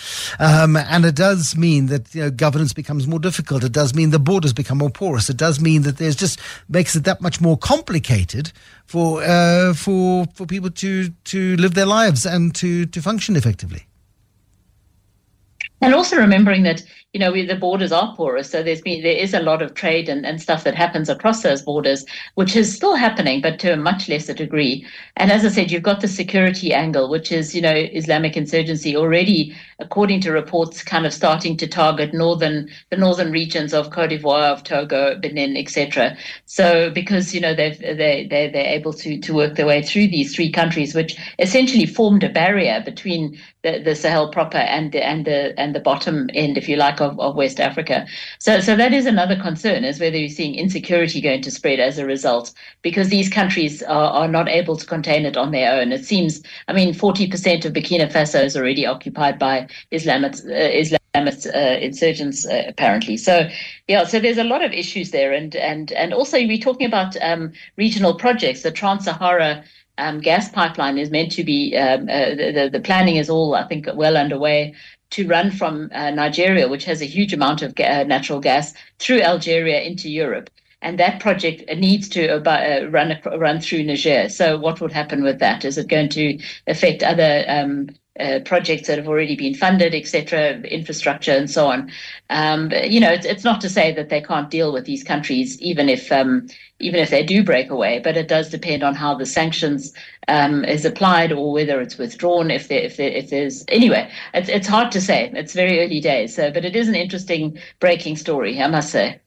[0.40, 3.64] um, and it does mean that you know, governance becomes more difficult.
[3.64, 5.28] It does mean the borders become more porous.
[5.28, 8.50] It does mean that there's just makes it that much more complicated
[8.86, 13.86] for uh, for for people to to live their lives and to to function effectively.
[15.82, 19.14] And also remembering that you know, we, the borders are porous, so there's been there
[19.14, 22.06] is a lot of trade and, and stuff that happens across those borders,
[22.36, 24.86] which is still happening, but to a much lesser degree.
[25.18, 28.96] And as I said, you've got the security angle, which is you know Islamic insurgency
[28.96, 34.08] already, according to reports, kind of starting to target northern the northern regions of Cote
[34.08, 36.16] d'Ivoire, of Togo, Benin, etc.
[36.46, 40.08] So because you know they've they they they're able to to work their way through
[40.08, 45.04] these three countries, which essentially formed a barrier between the, the Sahel proper and the
[45.04, 48.06] and the and the bottom end, if you like of, of West Africa.
[48.38, 51.98] So, so that is another concern, is whether you're seeing insecurity going to spread as
[51.98, 52.52] a result,
[52.82, 55.92] because these countries are, are not able to contain it on their own.
[55.92, 61.46] It seems, I mean, 40% of Burkina Faso is already occupied by Islamist, uh, Islamist
[61.54, 63.16] uh, insurgents, uh, apparently.
[63.16, 63.48] So,
[63.86, 67.16] yeah, so there's a lot of issues there, and and and also we're talking about
[67.22, 69.64] um, regional projects, the Trans-Sahara.
[69.98, 73.66] Um, gas pipeline is meant to be um, uh, the, the planning is all I
[73.68, 74.74] think well underway
[75.10, 78.72] to run from uh, Nigeria, which has a huge amount of ga- uh, natural gas,
[78.98, 80.48] through Algeria into Europe.
[80.80, 84.28] And that project needs to uh, run run through Niger.
[84.28, 85.64] So, what would happen with that?
[85.64, 87.90] Is it going to affect other um,
[88.20, 91.90] uh, projects that have already been funded, etc., infrastructure and so on.
[92.28, 95.02] Um, but, you know, it's, it's, not to say that they can't deal with these
[95.02, 96.46] countries, even if um,
[96.78, 98.00] even if they do break away.
[98.00, 99.94] But it does depend on how the sanctions
[100.28, 102.50] um, is applied or whether it's withdrawn.
[102.50, 105.30] If there, if there, if there's anyway, it's it's hard to say.
[105.34, 106.34] It's very early days.
[106.36, 109.20] So, but it is an interesting breaking story, I must say.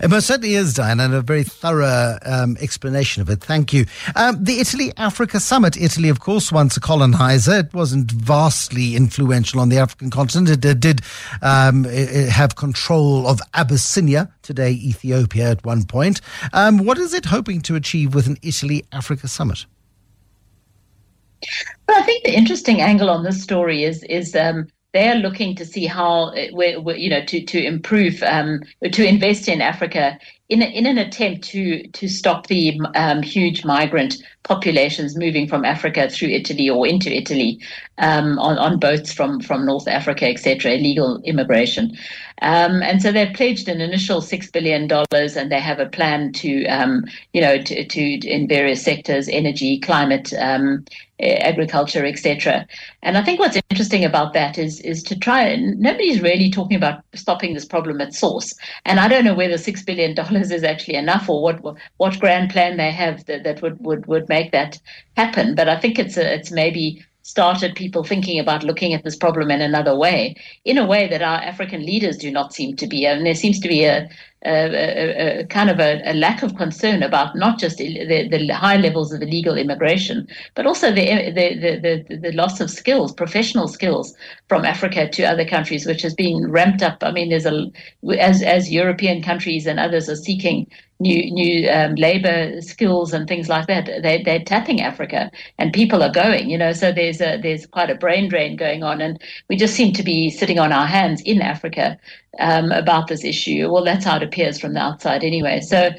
[0.00, 3.40] It most certainly is, Diane, and a very thorough um, explanation of it.
[3.40, 3.86] Thank you.
[4.16, 5.76] Um, the Italy Africa Summit.
[5.76, 7.58] Italy, of course, once a colonizer.
[7.58, 10.64] It wasn't vastly influential on the African continent.
[10.64, 11.02] It, did
[11.42, 16.20] um, it have control of Abyssinia, today Ethiopia, at one point.
[16.52, 19.66] Um, what is it hoping to achieve with an Italy Africa Summit?
[21.88, 25.64] Well, I think the interesting angle on this story is is um, they're looking to
[25.64, 28.60] see how you know to to improve um,
[28.90, 30.18] to invest in Africa
[30.48, 35.64] in a, in an attempt to to stop the um, huge migrant populations moving from
[35.64, 37.60] Africa through Italy or into Italy
[37.98, 40.72] um, on on boats from from North Africa, etc.
[40.72, 41.96] Illegal immigration,
[42.40, 46.32] um, and so they've pledged an initial six billion dollars, and they have a plan
[46.34, 50.84] to um, you know to, to in various sectors, energy, climate um,
[51.20, 52.66] agriculture, etc.
[53.02, 55.54] And I think what's interesting about that is is to try.
[55.56, 58.54] Nobody's really talking about stopping this problem at source.
[58.84, 62.50] And I don't know whether six billion dollars is actually enough, or what what grand
[62.50, 64.80] plan they have that, that would, would would make that
[65.16, 65.54] happen.
[65.54, 69.50] But I think it's a, it's maybe started people thinking about looking at this problem
[69.50, 73.06] in another way, in a way that our African leaders do not seem to be.
[73.06, 74.08] And there seems to be a,
[74.44, 78.78] a, a, a kind of a, lack of concern about not just the, the, high
[78.78, 84.14] levels of illegal immigration, but also the, the, the, the loss of skills, professional skills
[84.48, 86.98] from Africa to other countries, which has been ramped up.
[87.02, 87.70] I mean, there's a
[88.18, 90.66] as as European countries and others are seeking
[91.00, 93.86] new new um, labor skills and things like that.
[94.02, 96.50] They they're tapping Africa, and people are going.
[96.50, 99.74] You know, so there's a there's quite a brain drain going on, and we just
[99.74, 101.98] seem to be sitting on our hands in Africa
[102.38, 103.70] um, about this issue.
[103.70, 105.60] Well, that's how it appears from the outside, anyway.
[105.60, 105.90] So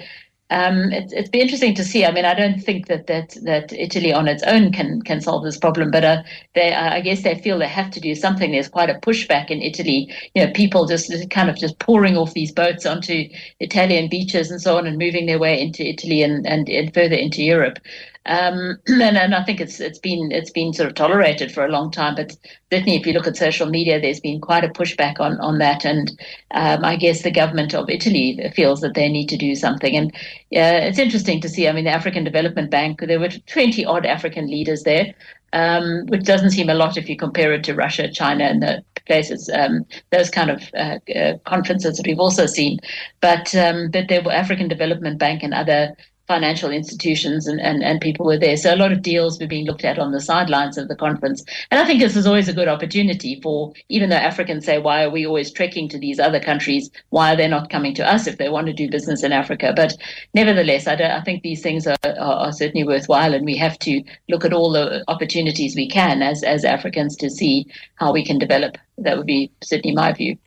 [0.52, 2.06] um, it, it'd be interesting to see.
[2.06, 5.44] I mean, I don't think that that, that Italy on its own can can solve
[5.44, 6.24] this problem, but uh,
[6.56, 8.52] they, uh, I guess they feel they have to do something.
[8.52, 10.14] There's quite a pushback in Italy.
[10.36, 13.30] You know, people just kind of just pouring off these boats onto
[13.62, 17.16] Italian beaches and so on, and moving their way into Italy and and, and further
[17.16, 17.80] into Europe.
[18.26, 21.72] Um, and, and I think it's it's been it's been sort of tolerated for a
[21.72, 22.16] long time.
[22.16, 22.36] But
[22.72, 25.86] certainly, if you look at social media, there's been quite a pushback on on that.
[25.86, 26.12] And
[26.52, 29.96] um, I guess the government of Italy feels that they need to do something.
[29.96, 31.68] And uh, it's interesting to see.
[31.68, 35.14] I mean, the African Development Bank, there were 20 odd African leaders there.
[35.54, 38.86] Um, which doesn't seem a lot if you compare it to Russia, China, and the
[39.06, 42.80] places, um, those kind of uh, uh, conferences that we've also seen.
[43.20, 45.94] But um, but there were African Development Bank and other
[46.32, 48.56] financial institutions and, and, and people were there.
[48.56, 51.44] So a lot of deals were being looked at on the sidelines of the conference.
[51.70, 55.04] And I think this is always a good opportunity for, even though Africans say, why
[55.04, 56.90] are we always trekking to these other countries?
[57.10, 59.74] Why are they not coming to us if they want to do business in Africa?
[59.76, 59.98] But
[60.34, 64.02] nevertheless, I, I think these things are, are, are certainly worthwhile and we have to
[64.30, 68.40] look at all the opportunities we can as, as Africans to see how we can
[68.40, 68.78] develop.
[69.00, 70.38] That would be certainly my view.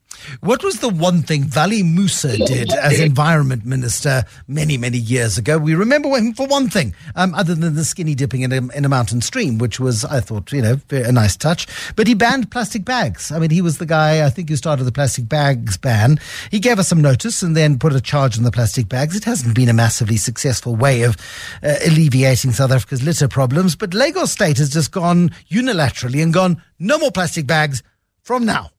[0.40, 5.58] What was the one thing Valli Moosa did as environment minister many, many years ago?
[5.58, 8.84] We remember him for one thing, um, other than the skinny dipping in a, in
[8.84, 11.66] a mountain stream, which was, I thought, you know, a nice touch.
[11.96, 13.30] But he banned plastic bags.
[13.30, 16.18] I mean, he was the guy, I think, who started the plastic bags ban.
[16.50, 19.16] He gave us some notice and then put a charge on the plastic bags.
[19.16, 21.16] It hasn't been a massively successful way of
[21.62, 23.76] uh, alleviating South Africa's litter problems.
[23.76, 27.82] But Lagos State has just gone unilaterally and gone, no more plastic bags
[28.22, 28.70] from now.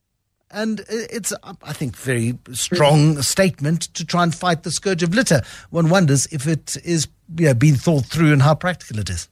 [0.52, 5.42] And it's, I think, very strong statement to try and fight the scourge of litter.
[5.70, 9.28] One wonders if it is you know, being thought through and how practical it is.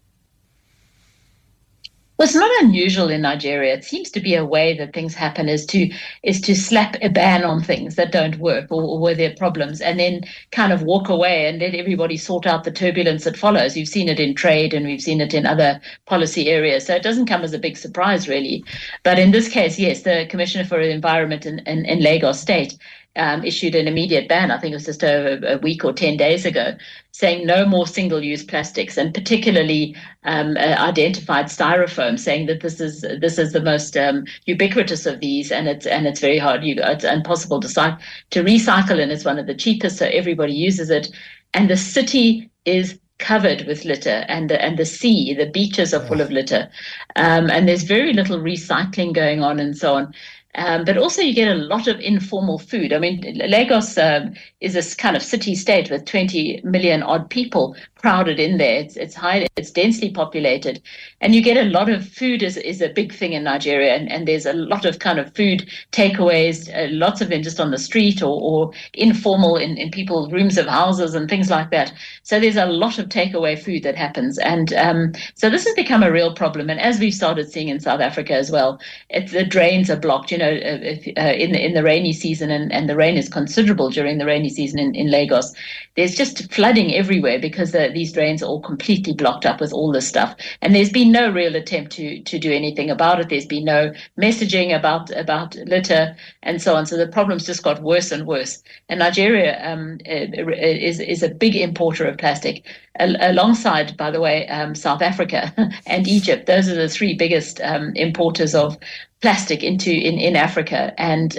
[2.23, 3.73] Well, it's not unusual in Nigeria.
[3.73, 5.91] It seems to be a way that things happen is to
[6.23, 9.35] is to slap a ban on things that don't work or, or where there are
[9.35, 13.35] problems, and then kind of walk away and let everybody sort out the turbulence that
[13.35, 13.75] follows.
[13.75, 17.03] You've seen it in trade, and we've seen it in other policy areas, so it
[17.03, 18.63] doesn't come as a big surprise, really.
[19.03, 22.77] But in this case, yes, the Commissioner for Environment in, in, in Lagos State
[23.15, 24.51] um, issued an immediate ban.
[24.51, 26.75] I think it was just a, a week or 10 days ago,
[27.11, 32.79] saying no more single use plastics and particularly um, uh, identified styrofoam, saying that this
[32.79, 36.63] is this is the most um, ubiquitous of these and it's and it's very hard,
[36.63, 37.99] you, it's impossible to,
[38.31, 41.09] to recycle and it's one of the cheapest, so everybody uses it.
[41.53, 46.05] And the city is covered with litter and the, and the sea, the beaches are
[46.05, 46.69] full of litter.
[47.15, 50.13] Um, and there's very little recycling going on and so on.
[50.55, 52.93] Um, but also, you get a lot of informal food.
[52.93, 57.75] I mean, Lagos um, is this kind of city state with 20 million odd people
[58.03, 58.81] crowded in there.
[58.81, 60.81] It's it's high, it's densely populated,
[61.21, 64.11] and you get a lot of food is is a big thing in Nigeria, and,
[64.11, 67.71] and there's a lot of kind of food takeaways, uh, lots of them just on
[67.71, 71.91] the street or, or informal in, in people's rooms of houses and things like that.
[72.21, 76.03] So there's a lot of takeaway food that happens, and um, so this has become
[76.03, 76.69] a real problem.
[76.69, 78.79] And as we've started seeing in South Africa as well,
[79.09, 80.31] the drains are blocked.
[80.31, 83.17] You know know, if, uh, in the, in the rainy season, and, and the rain
[83.17, 85.53] is considerable during the rainy season in, in Lagos,
[85.95, 89.91] there's just flooding everywhere because the, these drains are all completely blocked up with all
[89.91, 90.35] this stuff.
[90.61, 93.29] And there's been no real attempt to to do anything about it.
[93.29, 96.85] There's been no messaging about about litter and so on.
[96.85, 98.61] So the problems just got worse and worse.
[98.89, 102.65] And Nigeria um, is is a big importer of plastic,
[102.99, 105.53] alongside, by the way, um, South Africa
[105.87, 106.45] and Egypt.
[106.45, 108.77] Those are the three biggest um, importers of
[109.21, 111.37] plastic into in in Africa and.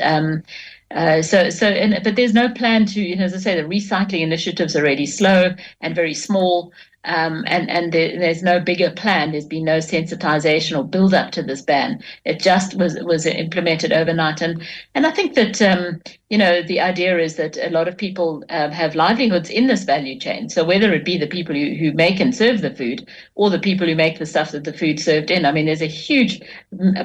[0.94, 3.68] Uh, so, so, and, but there's no plan to, you know, as I say, the
[3.68, 6.72] recycling initiatives are really slow and very small.
[7.06, 9.32] Um, and and there, there's no bigger plan.
[9.32, 12.02] There's been no sensitization or build up to this ban.
[12.24, 14.62] It just was was implemented overnight, and
[14.94, 16.00] and I think that um,
[16.34, 19.84] you know the idea is that a lot of people uh, have livelihoods in this
[19.84, 20.48] value chain.
[20.48, 23.06] So whether it be the people who, who make and serve the food,
[23.36, 25.80] or the people who make the stuff that the food served in, I mean, there's
[25.80, 26.42] a huge,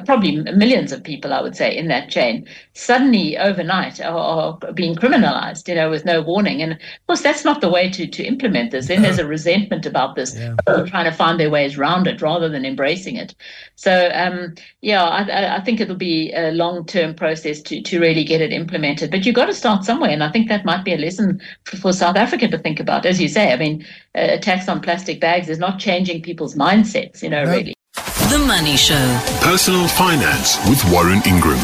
[0.04, 2.44] probably millions of people, I would say, in that chain.
[2.72, 6.60] Suddenly, overnight, are, are being criminalized, you know, with no warning.
[6.60, 8.88] And of course, that's not the way to to implement this.
[8.88, 10.56] Then there's a resentment about this, yeah.
[10.86, 13.36] trying to find their ways around it rather than embracing it.
[13.76, 18.24] So, um, yeah, I, I, think it'll be a long term process to, to really
[18.24, 19.10] get it implemented.
[19.10, 20.10] But you've got to start somewhere.
[20.10, 23.06] And I think that might be a lesson for, for South Africa to think about.
[23.06, 26.54] As you say, I mean, uh, a tax on plastic bags is not changing people's
[26.54, 27.50] mindsets, you know, no.
[27.50, 27.74] really.
[27.94, 29.20] The Money Show.
[29.40, 31.58] Personal Finance with Warren Ingram.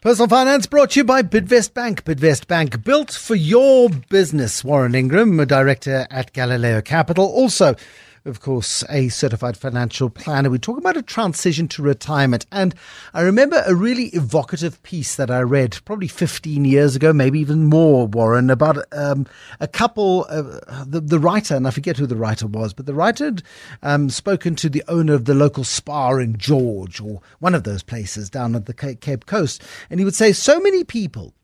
[0.00, 2.02] Personal Finance brought to you by Bidvest Bank.
[2.04, 4.64] Bidvest Bank built for your business.
[4.64, 7.24] Warren Ingram, a director at Galileo Capital.
[7.24, 7.76] Also,
[8.24, 10.50] of course, a certified financial planner.
[10.50, 12.46] We talk about a transition to retirement.
[12.52, 12.74] And
[13.14, 17.66] I remember a really evocative piece that I read probably 15 years ago, maybe even
[17.66, 19.26] more, Warren, about um,
[19.60, 22.94] a couple, uh, the, the writer, and I forget who the writer was, but the
[22.94, 23.42] writer had
[23.82, 27.82] um, spoken to the owner of the local spa in George or one of those
[27.82, 29.62] places down at the Cape Coast.
[29.90, 31.34] And he would say, so many people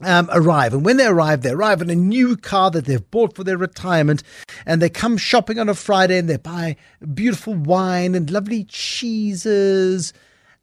[0.00, 0.74] um, arrive.
[0.74, 3.56] And when they arrive, they arrive in a new car that they've bought for their
[3.56, 4.22] retirement.
[4.66, 6.76] And they come shopping on a Friday and they buy
[7.14, 10.12] beautiful wine and lovely cheeses.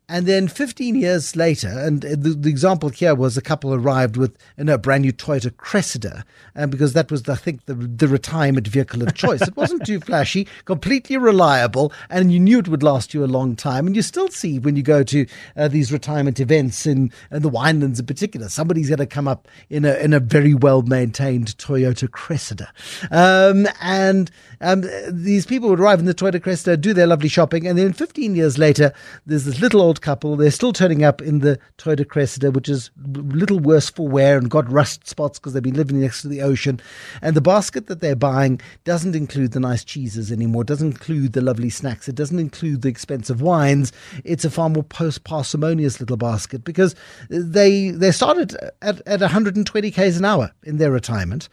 [0.07, 4.37] And then 15 years later, and the, the, example here was a couple arrived with
[4.55, 8.07] you know, a brand new Toyota Cressida, and because that was, I think, the, the
[8.07, 9.41] retirement vehicle of choice.
[9.41, 13.55] It wasn't too flashy, completely reliable, and you knew it would last you a long
[13.55, 13.87] time.
[13.87, 15.25] And you still see when you go to
[15.57, 19.47] uh, these retirement events in, in the Winelands in particular, somebody's going to come up
[19.71, 22.71] in a, in a very well maintained Toyota Cressida.
[23.09, 24.29] Um, and
[24.61, 27.91] um, these people would arrive in the Toyota Cressida, do their lovely shopping, and then
[27.91, 28.93] 15 years later,
[29.25, 30.35] there's this little old couple.
[30.35, 34.37] They're still turning up in the Toyota Cressida, which is a little worse for wear
[34.37, 36.79] and got rust spots because they've been living next to the ocean.
[37.21, 41.41] And the basket that they're buying doesn't include the nice cheeses anymore, doesn't include the
[41.41, 43.91] lovely snacks, it doesn't include the expensive wines.
[44.23, 46.95] It's a far more post parsimonious little basket because
[47.29, 51.49] they they started at, at 120 k's an hour in their retirement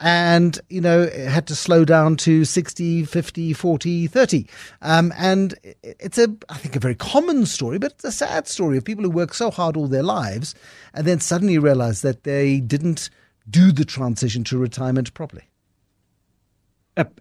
[0.00, 4.46] and you know it had to slow down to 60 50 40 30
[4.82, 8.76] um, and it's a i think a very common story but it's a sad story
[8.76, 10.54] of people who work so hard all their lives
[10.92, 13.10] and then suddenly realize that they didn't
[13.48, 15.44] do the transition to retirement properly.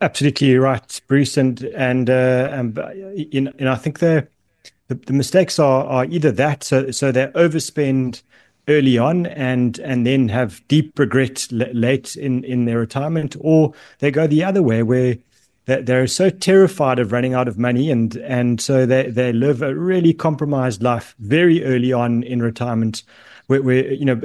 [0.02, 1.36] Absolutely right bruce.
[1.36, 4.28] And and uh, and and i think the,
[4.88, 8.22] the the mistakes are are either that so so they overspend
[8.68, 14.10] early on and and then have deep regret late in in their retirement or they
[14.10, 15.18] go the other way where
[15.66, 19.76] they're so terrified of running out of money and and so they they live a
[19.76, 23.04] really compromised life very early on in retirement
[23.48, 24.20] where, where you know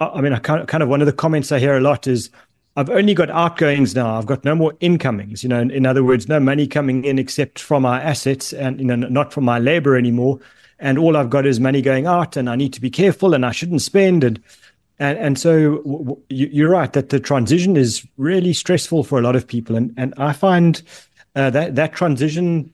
[0.00, 2.06] i mean i kind of, kind of one of the comments i hear a lot
[2.06, 2.30] is
[2.74, 4.16] I've only got outgoings now.
[4.16, 5.42] I've got no more incomings.
[5.42, 8.80] You know, in, in other words, no money coming in except from my assets and
[8.80, 10.40] you know not from my labor anymore
[10.82, 13.46] and all I've got is money going out, and I need to be careful, and
[13.46, 14.42] I shouldn't spend, and
[14.98, 19.22] and and so w- w- you're right that the transition is really stressful for a
[19.22, 20.82] lot of people, and and I find
[21.36, 22.70] uh, that that transition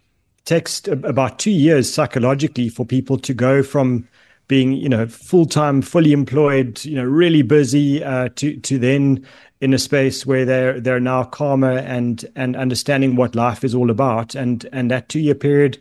[0.47, 4.09] takes about two years psychologically for people to go from
[4.49, 9.25] being you know full time, fully employed, you know, really busy, uh, to to then
[9.61, 13.91] in a space where they're they're now calmer and and understanding what life is all
[13.91, 15.79] about, and and that two year period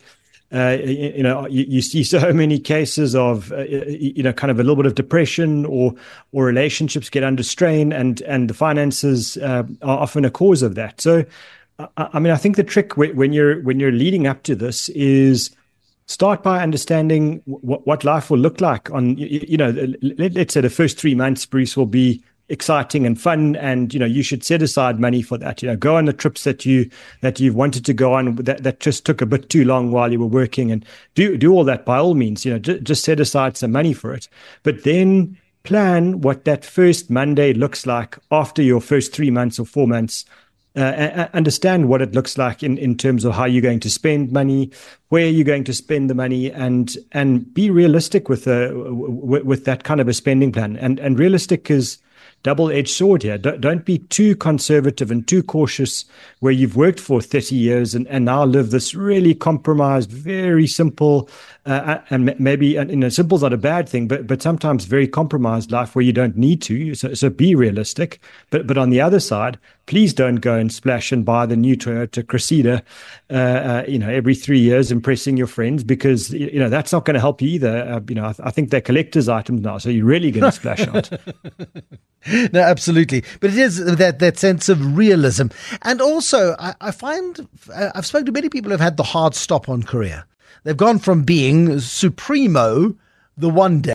[0.54, 4.50] uh, you, you, know, you, you, see so many cases of, uh, you know, kind
[4.50, 5.93] of a little bit of depression or
[6.32, 10.76] or relationships get under strain, and and the finances uh, are often a cause of
[10.76, 11.02] that.
[11.02, 11.26] So,
[11.80, 14.88] I, I mean, I think the trick when you're when you're leading up to this
[14.89, 15.52] is
[16.06, 19.72] start by understanding what, what life will look like on you, you know
[20.02, 24.00] let, us say the first three months bruce will be exciting and fun and you
[24.00, 25.62] know you should set aside money for that.
[25.62, 26.89] You know go on the trips that you
[27.22, 30.12] that you've wanted to go on that, that just took a bit too long while
[30.12, 30.86] you were working and
[31.16, 33.93] do do all that by all means you know j- just set aside some money
[33.93, 34.30] for it.
[34.64, 39.66] But then plan what that first monday looks like after your first 3 months or
[39.66, 40.26] 4 months.
[40.78, 44.32] Uh, understand what it looks like in, in terms of how you're going to spend
[44.32, 44.70] money,
[45.10, 49.66] where you're going to spend the money, and and be realistic with a with, with
[49.66, 50.78] that kind of a spending plan.
[50.78, 51.98] And and realistic is
[52.48, 53.38] double edged sword here.
[53.38, 56.06] Don't, don't be too conservative and too cautious
[56.39, 61.30] where you've worked for 30 years and, and now live this really compromised, very simple,
[61.68, 65.72] uh, and maybe, you know, simple's not a bad thing, but, but sometimes very compromised
[65.72, 66.95] life where you don't need to.
[66.95, 68.20] So, so be realistic.
[68.49, 71.76] But, but on the other side, please don't go and splash and buy the new
[71.76, 72.84] Toyota Cressida,
[73.32, 77.05] uh, uh, you know, every three years, impressing your friends because you know that's not
[77.05, 77.80] going to help you either.
[77.80, 80.51] Uh, you know, I, I, think they're collectors' items now, so you're really going to
[80.51, 81.09] splash out.
[82.53, 85.47] no, absolutely, but it is that that sense of realism,
[85.82, 89.34] and also I, I find uh, I've spoken to many people who've had the hard
[89.34, 90.26] stop on career.
[90.68, 92.93] They've gone from being supremo
[93.38, 93.93] the one day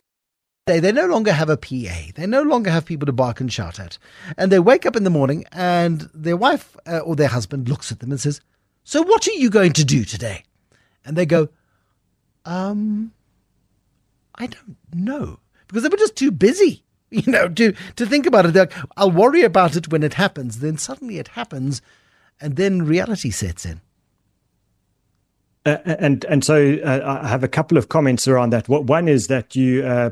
[0.65, 2.13] they no longer have a PA.
[2.15, 3.99] They no longer have people to bark and shout at.
[4.39, 7.93] And they wake up in the morning and their wife uh, or their husband looks
[7.93, 8.41] at them and says,
[8.85, 10.45] So what are you going to do today?
[11.05, 11.51] And they go,
[12.47, 13.13] Um,
[14.37, 15.41] I don't know.
[15.69, 18.55] Because they were just too busy, you know, to, to think about it.
[18.55, 20.61] Like, I'll worry about it when it happens.
[20.61, 21.83] Then suddenly it happens
[22.41, 23.83] and then reality sets in.
[25.65, 28.69] Uh, and and so uh, I have a couple of comments around that.
[28.69, 30.11] One is that you uh,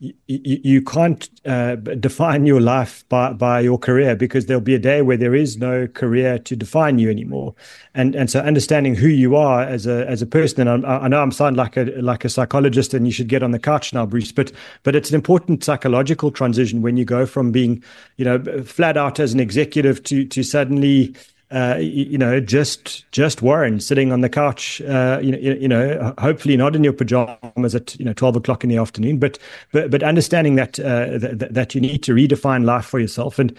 [0.00, 4.78] you, you can't uh, define your life by, by your career because there'll be a
[4.78, 7.54] day where there is no career to define you anymore,
[7.94, 10.66] and and so understanding who you are as a as a person.
[10.66, 13.42] And I, I know I'm sound like a like a psychologist, and you should get
[13.42, 14.32] on the couch now, Bruce.
[14.32, 17.82] But but it's an important psychological transition when you go from being
[18.16, 21.14] you know flat out as an executive to to suddenly
[21.50, 26.14] uh, you, know, just just Warren sitting on the couch, uh, you know, you, know,
[26.18, 29.36] hopefully not in your pajamas at you know twelve o'clock in the afternoon, but
[29.72, 33.40] but but understanding that uh, that, that you need to redefine life for yourself.
[33.40, 33.56] And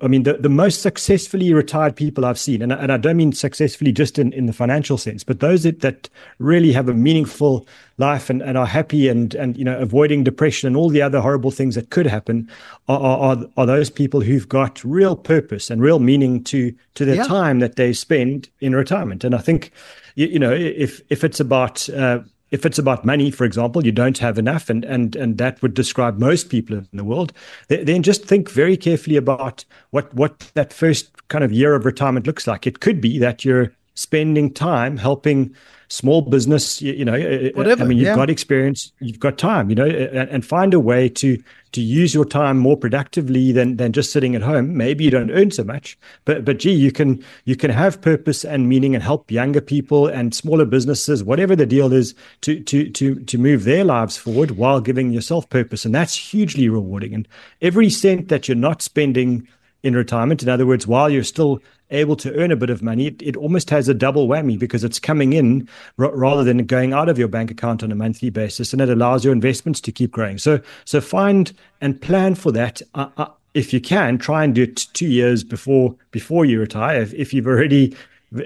[0.00, 3.32] I mean, the, the most successfully retired people I've seen, and, and I don't mean
[3.32, 6.08] successfully just in, in the financial sense, but those that, that
[6.38, 7.66] really have a meaningful
[7.98, 11.20] life and, and are happy and and you know avoiding depression and all the other
[11.20, 12.48] horrible things that could happen
[12.88, 17.16] are are, are those people who've got real purpose and real meaning to to their
[17.16, 17.24] Yeah.
[17.24, 19.22] time that they spend in retirement.
[19.22, 19.70] And I think
[20.14, 22.20] you, you know if if it's about uh,
[22.50, 25.74] if it's about money, for example, you don't have enough, and and and that would
[25.74, 27.32] describe most people in the world.
[27.68, 32.26] Then just think very carefully about what what that first kind of year of retirement
[32.26, 32.66] looks like.
[32.66, 35.54] It could be that you're spending time helping
[35.88, 36.80] small business.
[36.80, 38.16] You, you know, uh, uh, Whatever, I mean, you've yeah.
[38.16, 39.70] got experience, you've got time.
[39.70, 41.42] You know, and, and find a way to
[41.72, 44.76] to use your time more productively than than just sitting at home.
[44.76, 48.44] Maybe you don't earn so much, but but gee, you can you can have purpose
[48.44, 52.88] and meaning and help younger people and smaller businesses, whatever the deal is, to to
[52.90, 57.14] to to move their lives forward while giving yourself purpose, and that's hugely rewarding.
[57.14, 57.28] And
[57.60, 59.48] every cent that you're not spending
[59.82, 61.60] in retirement, in other words, while you're still
[61.90, 64.84] able to earn a bit of money, it, it almost has a double whammy because
[64.84, 68.30] it's coming in r- rather than going out of your bank account on a monthly
[68.30, 70.38] basis, and it allows your investments to keep growing.
[70.38, 72.82] So, so find and plan for that.
[72.94, 77.00] Uh, uh, if you can, try and do it two years before before you retire.
[77.00, 77.96] If, if you've already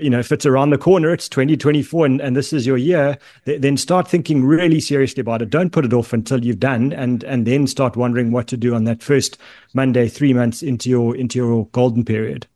[0.01, 3.19] you know, if it's around the corner, it's 2024 and, and this is your year,
[3.45, 5.51] th- then start thinking really seriously about it.
[5.51, 8.75] Don't put it off until you've done and and then start wondering what to do
[8.75, 9.39] on that first
[9.75, 12.47] Monday, three months into your into your golden period.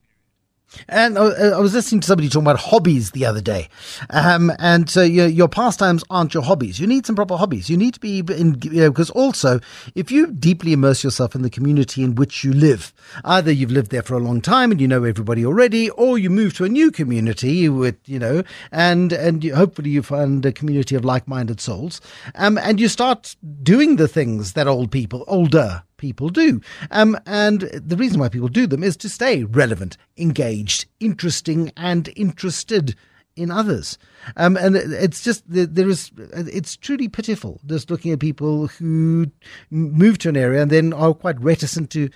[0.88, 3.68] And uh, I was listening to somebody talking about hobbies the other day.
[4.10, 6.78] Um, and so your, your pastimes aren't your hobbies.
[6.78, 7.70] You need some proper hobbies.
[7.70, 9.60] You need to be in, you know, because also
[9.94, 12.93] if you deeply immerse yourself in the community in which you live,
[13.24, 16.30] either you've lived there for a long time and you know everybody already, or you
[16.30, 20.52] move to a new community with, you know, and, and you, hopefully you find a
[20.52, 22.01] community of like-minded souls.
[22.34, 26.60] Um, and you start doing the things that old people, older people do.
[26.90, 32.10] Um, and the reason why people do them is to stay relevant, engaged, interesting, and
[32.16, 32.94] interested
[33.36, 33.98] in others.
[34.36, 39.31] Um, and it's just there is it's truly pitiful just looking at people who
[39.70, 42.09] move to an area and then are quite reticent to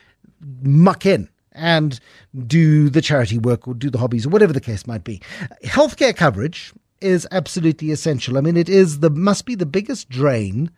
[0.62, 2.00] muck in and
[2.46, 5.20] do the charity work or do the hobbies or whatever the case might be.
[5.64, 8.38] Healthcare coverage is absolutely essential.
[8.38, 10.70] I mean, it is the must be the biggest drain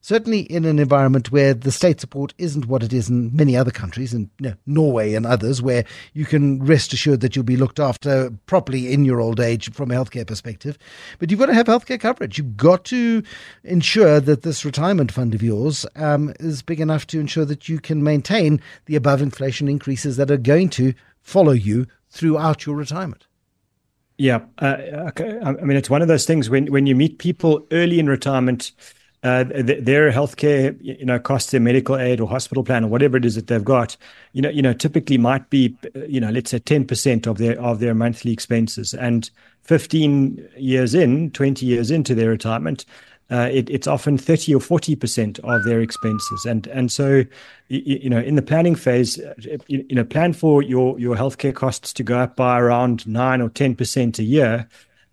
[0.00, 3.70] certainly in an environment where the state support isn't what it is in many other
[3.70, 5.84] countries, in you know, Norway and others, where
[6.14, 9.90] you can rest assured that you'll be looked after properly in your old age from
[9.90, 10.78] a healthcare perspective.
[11.18, 12.38] But you've got to have healthcare coverage.
[12.38, 13.22] You've got to
[13.64, 17.80] ensure that this retirement fund of yours um, is big enough to ensure that you
[17.80, 23.26] can maintain the above inflation increases that are going to follow you throughout your retirement.
[24.16, 24.76] Yeah, uh,
[25.10, 25.38] okay.
[25.40, 28.72] I mean, it's one of those things when when you meet people early in retirement,
[29.22, 33.16] uh, th- their healthcare, you know, costs, their medical aid or hospital plan or whatever
[33.16, 33.96] it is that they've got,
[34.32, 37.38] you know, you know, typically might be, uh, you know, let's say ten percent of
[37.38, 39.30] their of their monthly expenses, and
[39.62, 42.84] fifteen years in, twenty years into their retirement.
[43.30, 47.24] Uh, it, it's often 30 or 40 percent of their expenses, and and so
[47.68, 49.34] you, you know in the planning phase, uh,
[49.66, 53.42] you, you know plan for your your healthcare costs to go up by around nine
[53.42, 54.66] or 10 percent a year,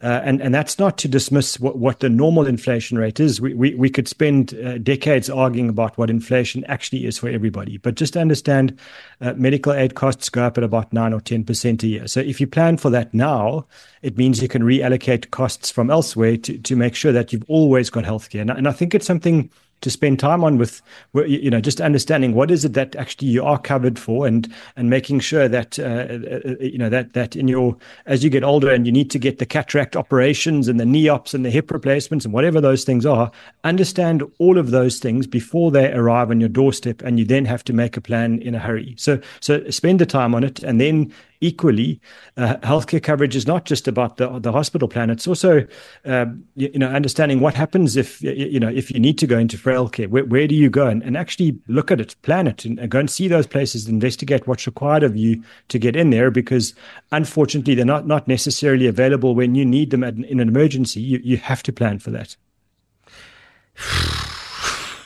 [0.06, 3.42] uh, and and that's not to dismiss what, what the normal inflation rate is.
[3.42, 7.78] We we, we could spend uh, decades arguing about what inflation actually is for everybody,
[7.78, 8.78] but just understand
[9.22, 12.08] uh, medical aid costs go up at about nine or ten percent a year.
[12.08, 13.66] So if you plan for that now,
[14.04, 17.90] it means you can reallocate costs from elsewhere to to make sure that you've always
[17.90, 18.42] got healthcare.
[18.42, 19.50] And, and I think it's something
[19.82, 20.82] to spend time on with
[21.28, 24.90] you know just understanding what is it that actually you are covered for and and
[24.90, 27.76] making sure that uh, uh, you know that that in your
[28.06, 31.08] as you get older and you need to get the cataract operations and the knee
[31.08, 33.32] ops and the hip replacements and whatever those things are
[33.64, 37.64] understand all of those things before they arrive on your doorstep and you then have
[37.64, 38.96] to make a plan in a hurry.
[38.98, 42.00] So so spend the time on it and then equally,
[42.38, 45.10] uh, healthcare coverage is not just about the the hospital plan.
[45.10, 45.66] It's also,
[46.06, 46.26] uh,
[46.56, 49.58] you, you, know, understanding what happens if you know if you need to go into
[49.58, 50.10] frail care.
[50.10, 52.90] Where, where do you go and, and actually look at it, plan it, and, and
[52.90, 56.32] go and see those places, investigate what's required of you to get in there.
[56.32, 56.74] Because
[57.12, 61.02] unfortunately, they're not not necessarily available when you need them at, in an emergency.
[61.02, 62.36] You you have to plan for that.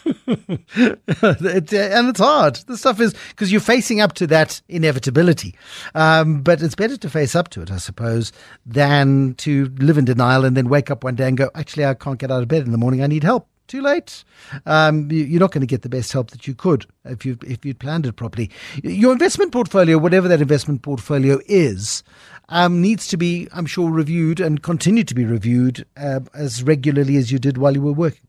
[0.27, 2.55] it, and it's hard.
[2.55, 5.55] The stuff is because you're facing up to that inevitability.
[5.95, 8.31] Um, but it's better to face up to it, I suppose,
[8.65, 11.93] than to live in denial and then wake up one day and go, actually, I
[11.93, 13.03] can't get out of bed in the morning.
[13.03, 13.47] I need help.
[13.67, 14.23] Too late.
[14.65, 17.37] Um, you, you're not going to get the best help that you could if you
[17.45, 18.49] if you'd planned it properly.
[18.81, 22.01] Your investment portfolio, whatever that investment portfolio is,
[22.49, 27.15] um, needs to be, I'm sure, reviewed and continue to be reviewed uh, as regularly
[27.17, 28.28] as you did while you were working.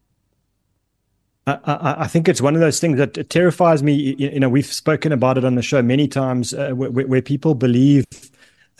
[1.46, 4.14] I, I, think it's one of those things that terrifies me.
[4.18, 7.54] You know, we've spoken about it on the show many times, uh, where, where, people
[7.54, 8.04] believe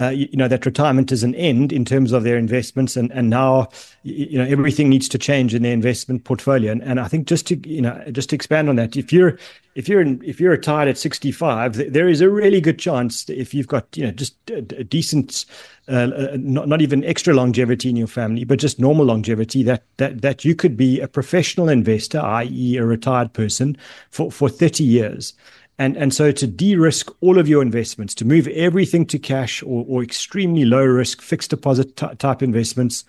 [0.09, 3.29] you, you, know that retirement is an end in terms of their investments, and and
[3.29, 3.69] now
[4.03, 6.73] you know everything needs to change in their investment portfolio.
[6.73, 9.39] And, and I think just to you know just to expand on that, if you're
[9.75, 13.55] if you're in, if you're retired at 65, there is a really good chance if
[13.55, 15.45] you've got you know just a, a decent,
[15.89, 19.85] uh, uh, not not even extra longevity in your family, but just normal longevity, that
[19.99, 23.77] that that you could be a professional investor, i.e., a retired person,
[24.11, 25.35] for for 30 years.
[25.81, 29.87] And, and so to de-risk all of your investments, to move everything to cash or,
[29.89, 33.03] or extremely low risk fixed deposit t- type investments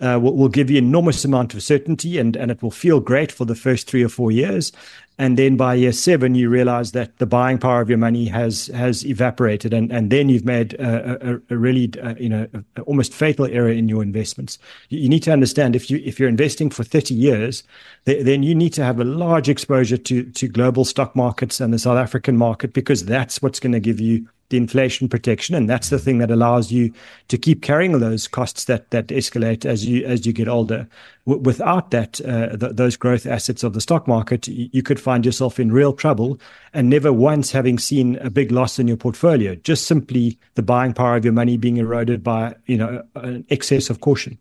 [0.00, 3.32] uh, will, will give you enormous amount of certainty and, and it will feel great
[3.32, 4.72] for the first three or four years.
[5.20, 8.68] And then by year seven, you realize that the buying power of your money has
[8.68, 12.46] has evaporated, and, and then you've made a, a, a really uh, you know
[12.76, 14.58] a, almost fatal error in your investments.
[14.90, 17.64] You, you, need to understand if you if you're investing for 30 years,
[18.06, 21.74] th- then you need to have a large exposure to to global stock markets and
[21.74, 25.68] the South African market because that's what's going to give you the inflation protection, and
[25.68, 26.92] that's the thing that allows you
[27.28, 30.88] to keep carrying those costs that that escalate as you as you get older.
[31.26, 35.00] W- without that, uh, th- those growth assets of the stock market, y- you could
[35.00, 36.40] find yourself in real trouble,
[36.72, 39.54] and never once having seen a big loss in your portfolio.
[39.56, 43.90] Just simply the buying power of your money being eroded by you know an excess
[43.90, 44.38] of caution.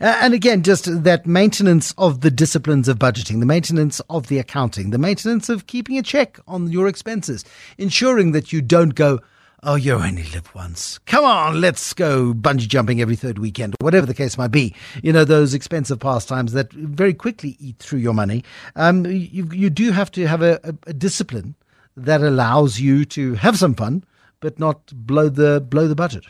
[0.00, 4.38] Uh, and again, just that maintenance of the disciplines of budgeting, the maintenance of the
[4.38, 7.44] accounting, the maintenance of keeping a check on your expenses,
[7.78, 9.20] ensuring that you don't go,
[9.62, 10.98] oh, you only live once.
[11.06, 14.74] Come on, let's go bungee jumping every third weekend, whatever the case might be.
[15.02, 18.44] You know, those expensive pastimes that very quickly eat through your money.
[18.76, 21.54] Um, you, you do have to have a, a, a discipline
[21.96, 24.04] that allows you to have some fun,
[24.40, 26.24] but not blow the blow the budget.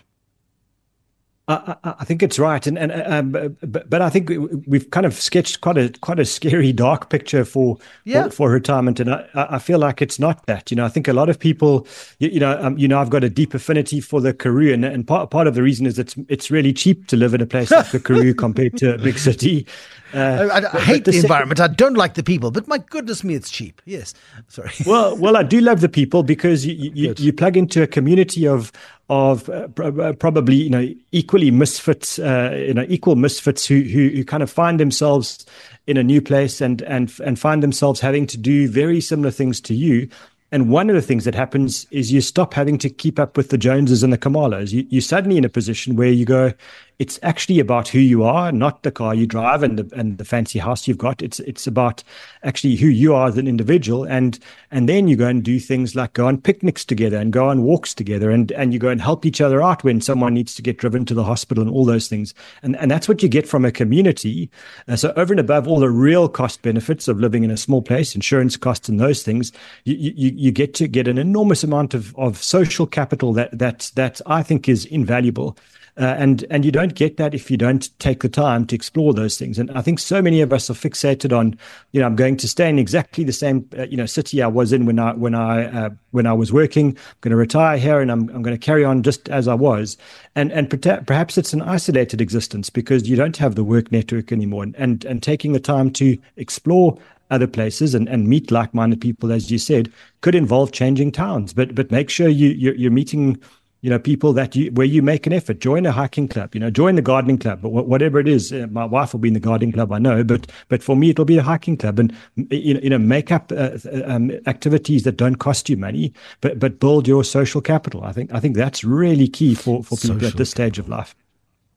[1.48, 4.30] I, I, think it's right, and and um, but, but I think
[4.66, 8.24] we've kind of sketched quite a quite a scary, dark picture for yeah.
[8.24, 10.70] for, for, retirement, and I, I feel like it's not that.
[10.70, 11.86] You know, I think a lot of people,
[12.18, 14.84] you, you know, um, you know, I've got a deep affinity for the Karoo, and,
[14.84, 17.46] and part part of the reason is it's it's really cheap to live in a
[17.46, 19.66] place like the Karoo compared to a big city.
[20.14, 21.60] Uh, I, I, hate the, the environment.
[21.60, 23.82] I don't like the people, but my goodness me, it's cheap.
[23.85, 24.14] Yes,
[24.48, 24.70] sorry.
[24.86, 28.47] well, well, I do love the people because you you, you plug into a community
[28.47, 28.72] of
[29.10, 34.09] of uh, uh, probably you know equally misfits, uh, you know equal misfits who, who
[34.09, 35.44] who kind of find themselves
[35.86, 39.60] in a new place and and and find themselves having to do very similar things
[39.60, 40.09] to you
[40.51, 43.51] and one of the things that happens is you stop having to keep up with
[43.51, 44.72] the Joneses and the Khumalos.
[44.72, 46.55] You, you're suddenly in a position where you go,
[46.98, 50.24] it's actually about who you are, not the car you drive and the and the
[50.24, 51.22] fancy house you've got.
[51.22, 52.02] It's it's about
[52.42, 54.38] actually who you are as an individual, and
[54.72, 57.62] and then you go and do things like go on picnics together and go on
[57.62, 60.62] walks together, and and you go and help each other out when someone needs to
[60.62, 63.46] get driven to the hospital and all those things, and and that's what you get
[63.46, 64.50] from a community.
[64.88, 67.80] Uh, so over and above all the real cost benefits of living in a small
[67.80, 69.52] place, insurance costs and those things,
[69.84, 73.92] you you, you get to get an enormous amount of of social capital that that
[73.94, 75.56] that I think is invaluable.
[75.98, 79.12] Uh, and and you don't get that if you don't take the time to explore
[79.12, 79.58] those things.
[79.58, 81.58] And I think so many of us are fixated on,
[81.90, 84.46] you know, I'm going to stay in exactly the same, uh, you know, city I
[84.46, 86.90] was in when I when I uh, when I was working.
[86.90, 89.54] I'm going to retire here, and I'm I'm going to carry on just as I
[89.54, 89.96] was.
[90.36, 90.70] And and
[91.06, 94.62] perhaps it's an isolated existence because you don't have the work network anymore.
[94.62, 96.96] And and, and taking the time to explore
[97.30, 99.92] other places and, and meet like-minded people, as you said,
[100.22, 101.52] could involve changing towns.
[101.52, 103.38] But but make sure you you're, you're meeting
[103.80, 105.60] you know, people that you where you make an effort.
[105.60, 108.52] Join a hiking club, you know, join the gardening club, but whatever it is.
[108.52, 111.10] Uh, my wife will be in the gardening club, I know, but but for me,
[111.10, 112.14] it'll be a hiking club, and
[112.50, 117.06] you know, make up uh, um, activities that don't cost you money, but but build
[117.06, 118.02] your social capital.
[118.05, 120.88] I think I think that's really key for for people social at this stage of
[120.88, 121.14] life.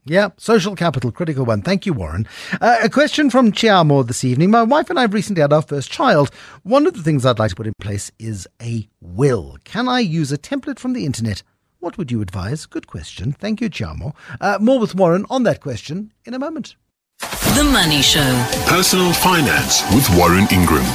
[0.03, 1.61] Yeah, social capital, critical one.
[1.61, 2.27] Thank you, Warren.
[2.59, 4.49] Uh, a question from Chiamo this evening.
[4.49, 6.31] My wife and I have recently had our first child.
[6.63, 9.57] One of the things I'd like to put in place is a will.
[9.63, 11.43] Can I use a template from the internet
[11.81, 12.65] what would you advise?
[12.65, 13.33] Good question.
[13.33, 14.15] Thank you, Chamo.
[14.39, 16.75] Uh, more with Warren on that question in a moment.
[17.19, 18.47] The Money Show.
[18.65, 20.85] Personal Finance with Warren Ingram.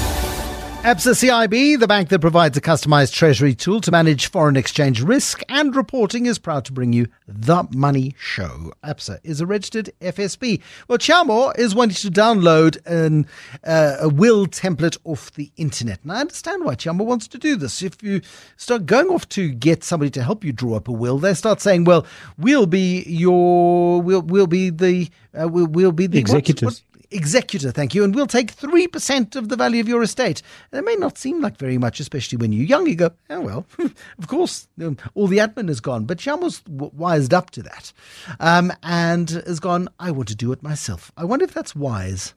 [0.83, 5.43] ABSA CIB, the bank that provides a customized treasury tool to manage foreign exchange risk
[5.49, 8.73] and reporting, is proud to bring you The Money Show.
[8.85, 10.63] ABSA is a registered FSP.
[10.87, 13.27] Well, Chamo is wanting to download an,
[13.65, 15.99] uh, a will template off the internet.
[16.05, 17.83] And I understand why Chamo wants to do this.
[17.83, 18.21] If you
[18.57, 21.61] start going off to get somebody to help you draw up a will, they start
[21.61, 22.07] saying, well,
[22.39, 26.63] we'll be your, we'll, we'll be the, uh, we'll, we'll be the executors.
[26.63, 30.43] What, what, executor, thank you, and we'll take 3% of the value of your estate.
[30.73, 32.87] It may not seem like very much, especially when you're young.
[32.87, 33.67] You go, oh, well,
[34.19, 36.05] of course, um, all the admin is gone.
[36.05, 37.93] But Sham was wised up to that
[38.41, 41.11] um, and has gone, I want to do it myself.
[41.17, 42.35] I wonder if that's wise.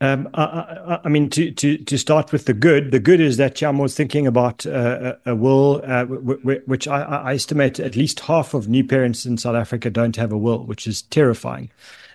[0.00, 3.36] Um, I, I, I, mean, to, to, to start with the good, the good is
[3.38, 7.34] that Cham was thinking about uh, a, a, will, uh, w- w- which I, I,
[7.34, 10.86] estimate at least half of new parents in South Africa don't have a will, which
[10.86, 11.70] is terrifying.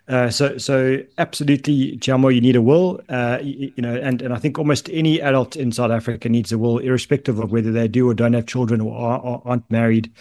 [0.08, 4.34] Uh, so, so absolutely, Chamo, you need a will, uh, you, you, know, and, and
[4.34, 7.88] I think almost any adult in South Africa needs a will, irrespective of whether they
[7.88, 10.12] do or don't have children or, are, or aren't married.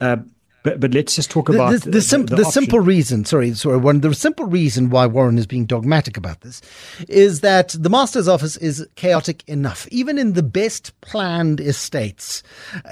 [0.00, 0.18] Uh,
[0.64, 3.24] but but let's just talk about the, the, the, sim- the, simple reason.
[3.26, 4.00] Sorry, sorry, one.
[4.00, 6.62] The simple reason why Warren is being dogmatic about this
[7.06, 9.86] is that the master's office is chaotic enough.
[9.90, 12.42] Even in the best planned estates,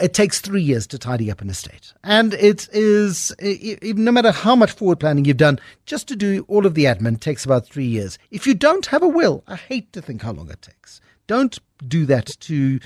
[0.00, 4.30] it takes three years to tidy up an estate, and it is even no matter
[4.30, 7.66] how much forward planning you've done, just to do all of the admin takes about
[7.66, 8.18] three years.
[8.30, 11.00] If you don't have a will, I hate to think how long it takes.
[11.26, 11.58] Don't
[11.88, 12.80] do that to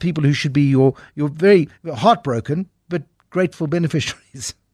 [0.00, 2.68] people who should be your you're very heartbroken
[3.30, 4.54] grateful beneficiaries.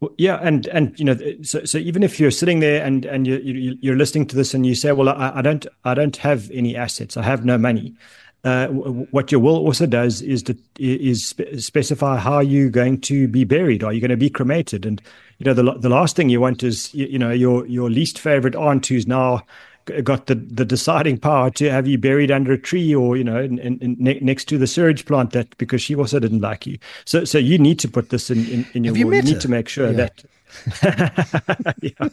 [0.00, 3.28] Well, yeah, and and you know, so so even if you're sitting there and and
[3.28, 6.16] you, you you're listening to this and you say, well, I, I don't I don't
[6.16, 7.94] have any assets, I have no money.
[8.42, 13.44] Uh, what your will also does is to is specify how you're going to be
[13.44, 13.84] buried.
[13.84, 14.84] Are you going to be cremated?
[14.84, 15.00] And
[15.38, 18.18] you know, the the last thing you want is you, you know your your least
[18.18, 19.42] favorite aunt who's now
[20.02, 23.40] got the, the deciding power to have you buried under a tree or you know
[23.40, 26.78] in, in, in next to the sewage plant that because she also didn't like you
[27.04, 29.48] so so you need to put this in in, in your you, you need to
[29.48, 30.08] make sure yeah.
[30.08, 30.24] that
[31.80, 32.08] yeah.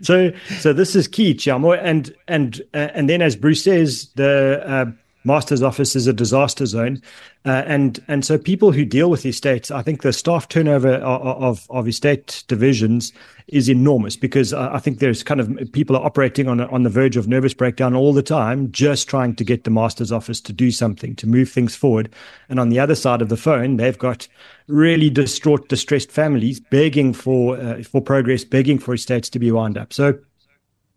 [0.00, 4.62] so so this is key Chamo and and uh, and then as Bruce says the
[4.66, 4.86] uh,
[5.26, 7.02] master's office is a disaster zone
[7.46, 11.42] uh, and and so people who deal with estates, I think the staff turnover of,
[11.42, 13.12] of, of estate divisions
[13.46, 17.16] is enormous because I think there's kind of people are operating on on the verge
[17.16, 20.72] of nervous breakdown all the time, just trying to get the master's office to do
[20.72, 22.12] something to move things forward.
[22.48, 24.26] And on the other side of the phone, they've got
[24.66, 29.78] really distraught, distressed families begging for uh, for progress, begging for estates to be wound
[29.78, 29.92] up.
[29.92, 30.18] So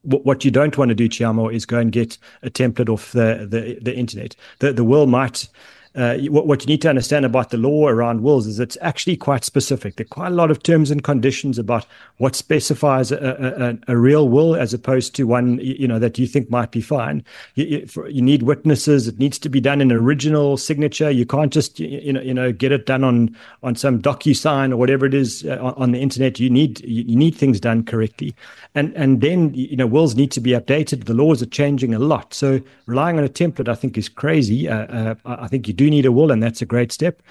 [0.03, 3.47] what you don't want to do, Chiamo, is go and get a template off the,
[3.49, 4.35] the, the internet.
[4.59, 5.47] The, the will might
[5.95, 9.17] uh, what, what, you need to understand about the law around wills is it's actually
[9.17, 9.95] quite specific.
[9.95, 11.85] There are quite a lot of terms and conditions about
[12.17, 16.27] what specifies a, a, a real will as opposed to one you know that you
[16.27, 17.23] think might be fine.
[17.55, 19.07] You, you, for, you, need witnesses.
[19.07, 21.09] It needs to be done in original signature.
[21.09, 24.77] You can't just you know you know get it done on on some DocuSign or
[24.77, 26.39] whatever it is uh, on, on, the internet.
[26.39, 28.35] You need you need things done correctly,
[28.75, 31.05] and and then you know wills need to be updated.
[31.05, 34.69] The laws are changing a lot, so relying on a template I think is crazy.
[34.69, 37.21] Uh, uh I think you do need a will, and that's a great step.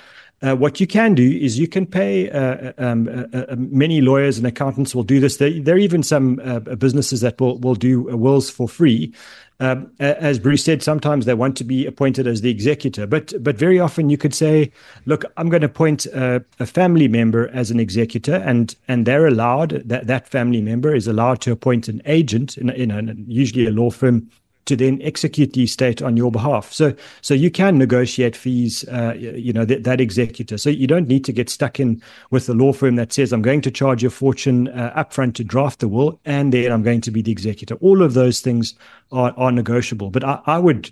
[0.41, 4.39] Uh, what you can do is you can pay uh, um, uh, uh many lawyers
[4.39, 5.39] and accountants will do this.
[5.39, 9.13] There, there are even some uh, businesses that will, will do wills for free.
[9.61, 13.57] Um, as Bruce said, sometimes they want to be appointed as the executor, but but
[13.59, 14.71] very often you could say,
[15.05, 19.27] "Look, I'm going to appoint a, a family member as an executor," and and they're
[19.27, 23.67] allowed that that family member is allowed to appoint an agent in, in a, usually
[23.67, 24.31] a law firm
[24.69, 26.73] to then execute the estate on your behalf.
[26.73, 30.57] So, so you can negotiate fees, uh, you know, that, that executor.
[30.57, 32.01] So you don't need to get stuck in
[32.31, 35.35] with the law firm that says, I'm going to charge you a fortune uh, upfront
[35.35, 37.75] to draft the will, and then I'm going to be the executor.
[37.81, 38.75] All of those things
[39.11, 40.11] are, are negotiable.
[40.11, 40.91] But I, I would,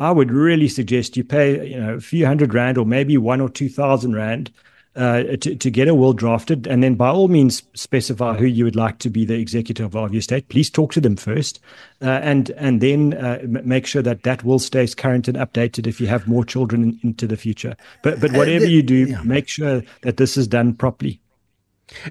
[0.00, 3.40] I would really suggest you pay, you know, a few hundred rand or maybe one
[3.40, 4.50] or two thousand rand
[4.98, 8.64] uh, to, to get a will drafted, and then by all means specify who you
[8.64, 10.48] would like to be the executive of your state.
[10.48, 11.60] Please talk to them first,
[12.02, 16.00] uh, and and then uh, make sure that that will stays current and updated if
[16.00, 17.76] you have more children in, into the future.
[18.02, 19.22] But but uh, whatever the, you do, yeah.
[19.22, 21.20] make sure that this is done properly.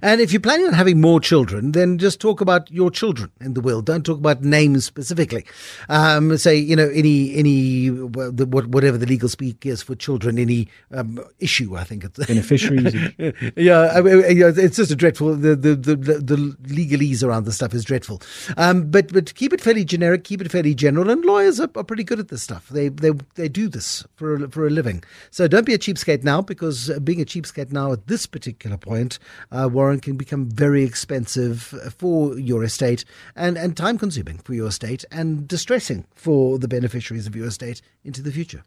[0.01, 3.53] And if you're planning on having more children, then just talk about your children in
[3.53, 3.81] the will.
[3.81, 5.45] Don't talk about names specifically.
[5.89, 11.19] Um, say, you know, any any whatever the legal speak is for children, any um,
[11.39, 11.77] issue.
[11.77, 12.93] I think it's beneficiaries.
[13.55, 15.35] yeah, I mean, it's just a dreadful.
[15.35, 16.35] The, the the the
[16.67, 18.21] legalese around the stuff is dreadful.
[18.57, 21.83] Um, but but keep it fairly generic, keep it fairly general, and lawyers are, are
[21.83, 22.67] pretty good at this stuff.
[22.69, 25.03] They they they do this for a, for a living.
[25.31, 29.19] So don't be a cheapskate now, because being a cheapskate now at this particular point.
[29.51, 34.53] Uh, uh, Warren can become very expensive for your estate and, and time consuming for
[34.53, 38.63] your estate and distressing for the beneficiaries of your estate into the future.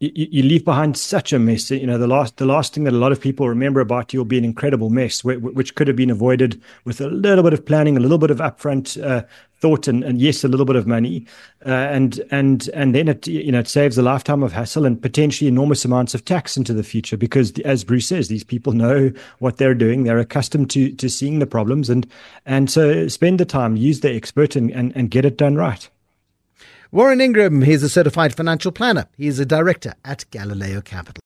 [0.00, 1.70] You, you, leave behind such a mess.
[1.70, 4.18] You know, the last the last thing that a lot of people remember about you
[4.20, 7.54] will be an incredible mess, which, which could have been avoided with a little bit
[7.54, 9.24] of planning, a little bit of upfront uh,
[9.64, 11.24] thought and, and yes, a little bit of money,
[11.64, 15.00] uh, and and and then it you know it saves a lifetime of hassle and
[15.00, 19.10] potentially enormous amounts of tax into the future because as Bruce says, these people know
[19.38, 22.06] what they're doing, they're accustomed to to seeing the problems, and
[22.44, 25.88] and so spend the time, use the expert, and and, and get it done right.
[26.92, 29.06] Warren Ingram, he's a certified financial planner.
[29.16, 31.22] He is a director at Galileo Capital.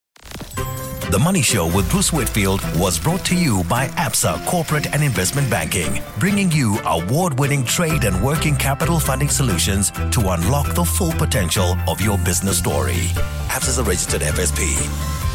[1.10, 5.48] The Money Show with Bruce Whitfield was brought to you by ABSA Corporate and Investment
[5.48, 11.12] Banking, bringing you award winning trade and working capital funding solutions to unlock the full
[11.12, 13.09] potential of your business story.
[13.48, 15.27] ABSA is a registered FSP.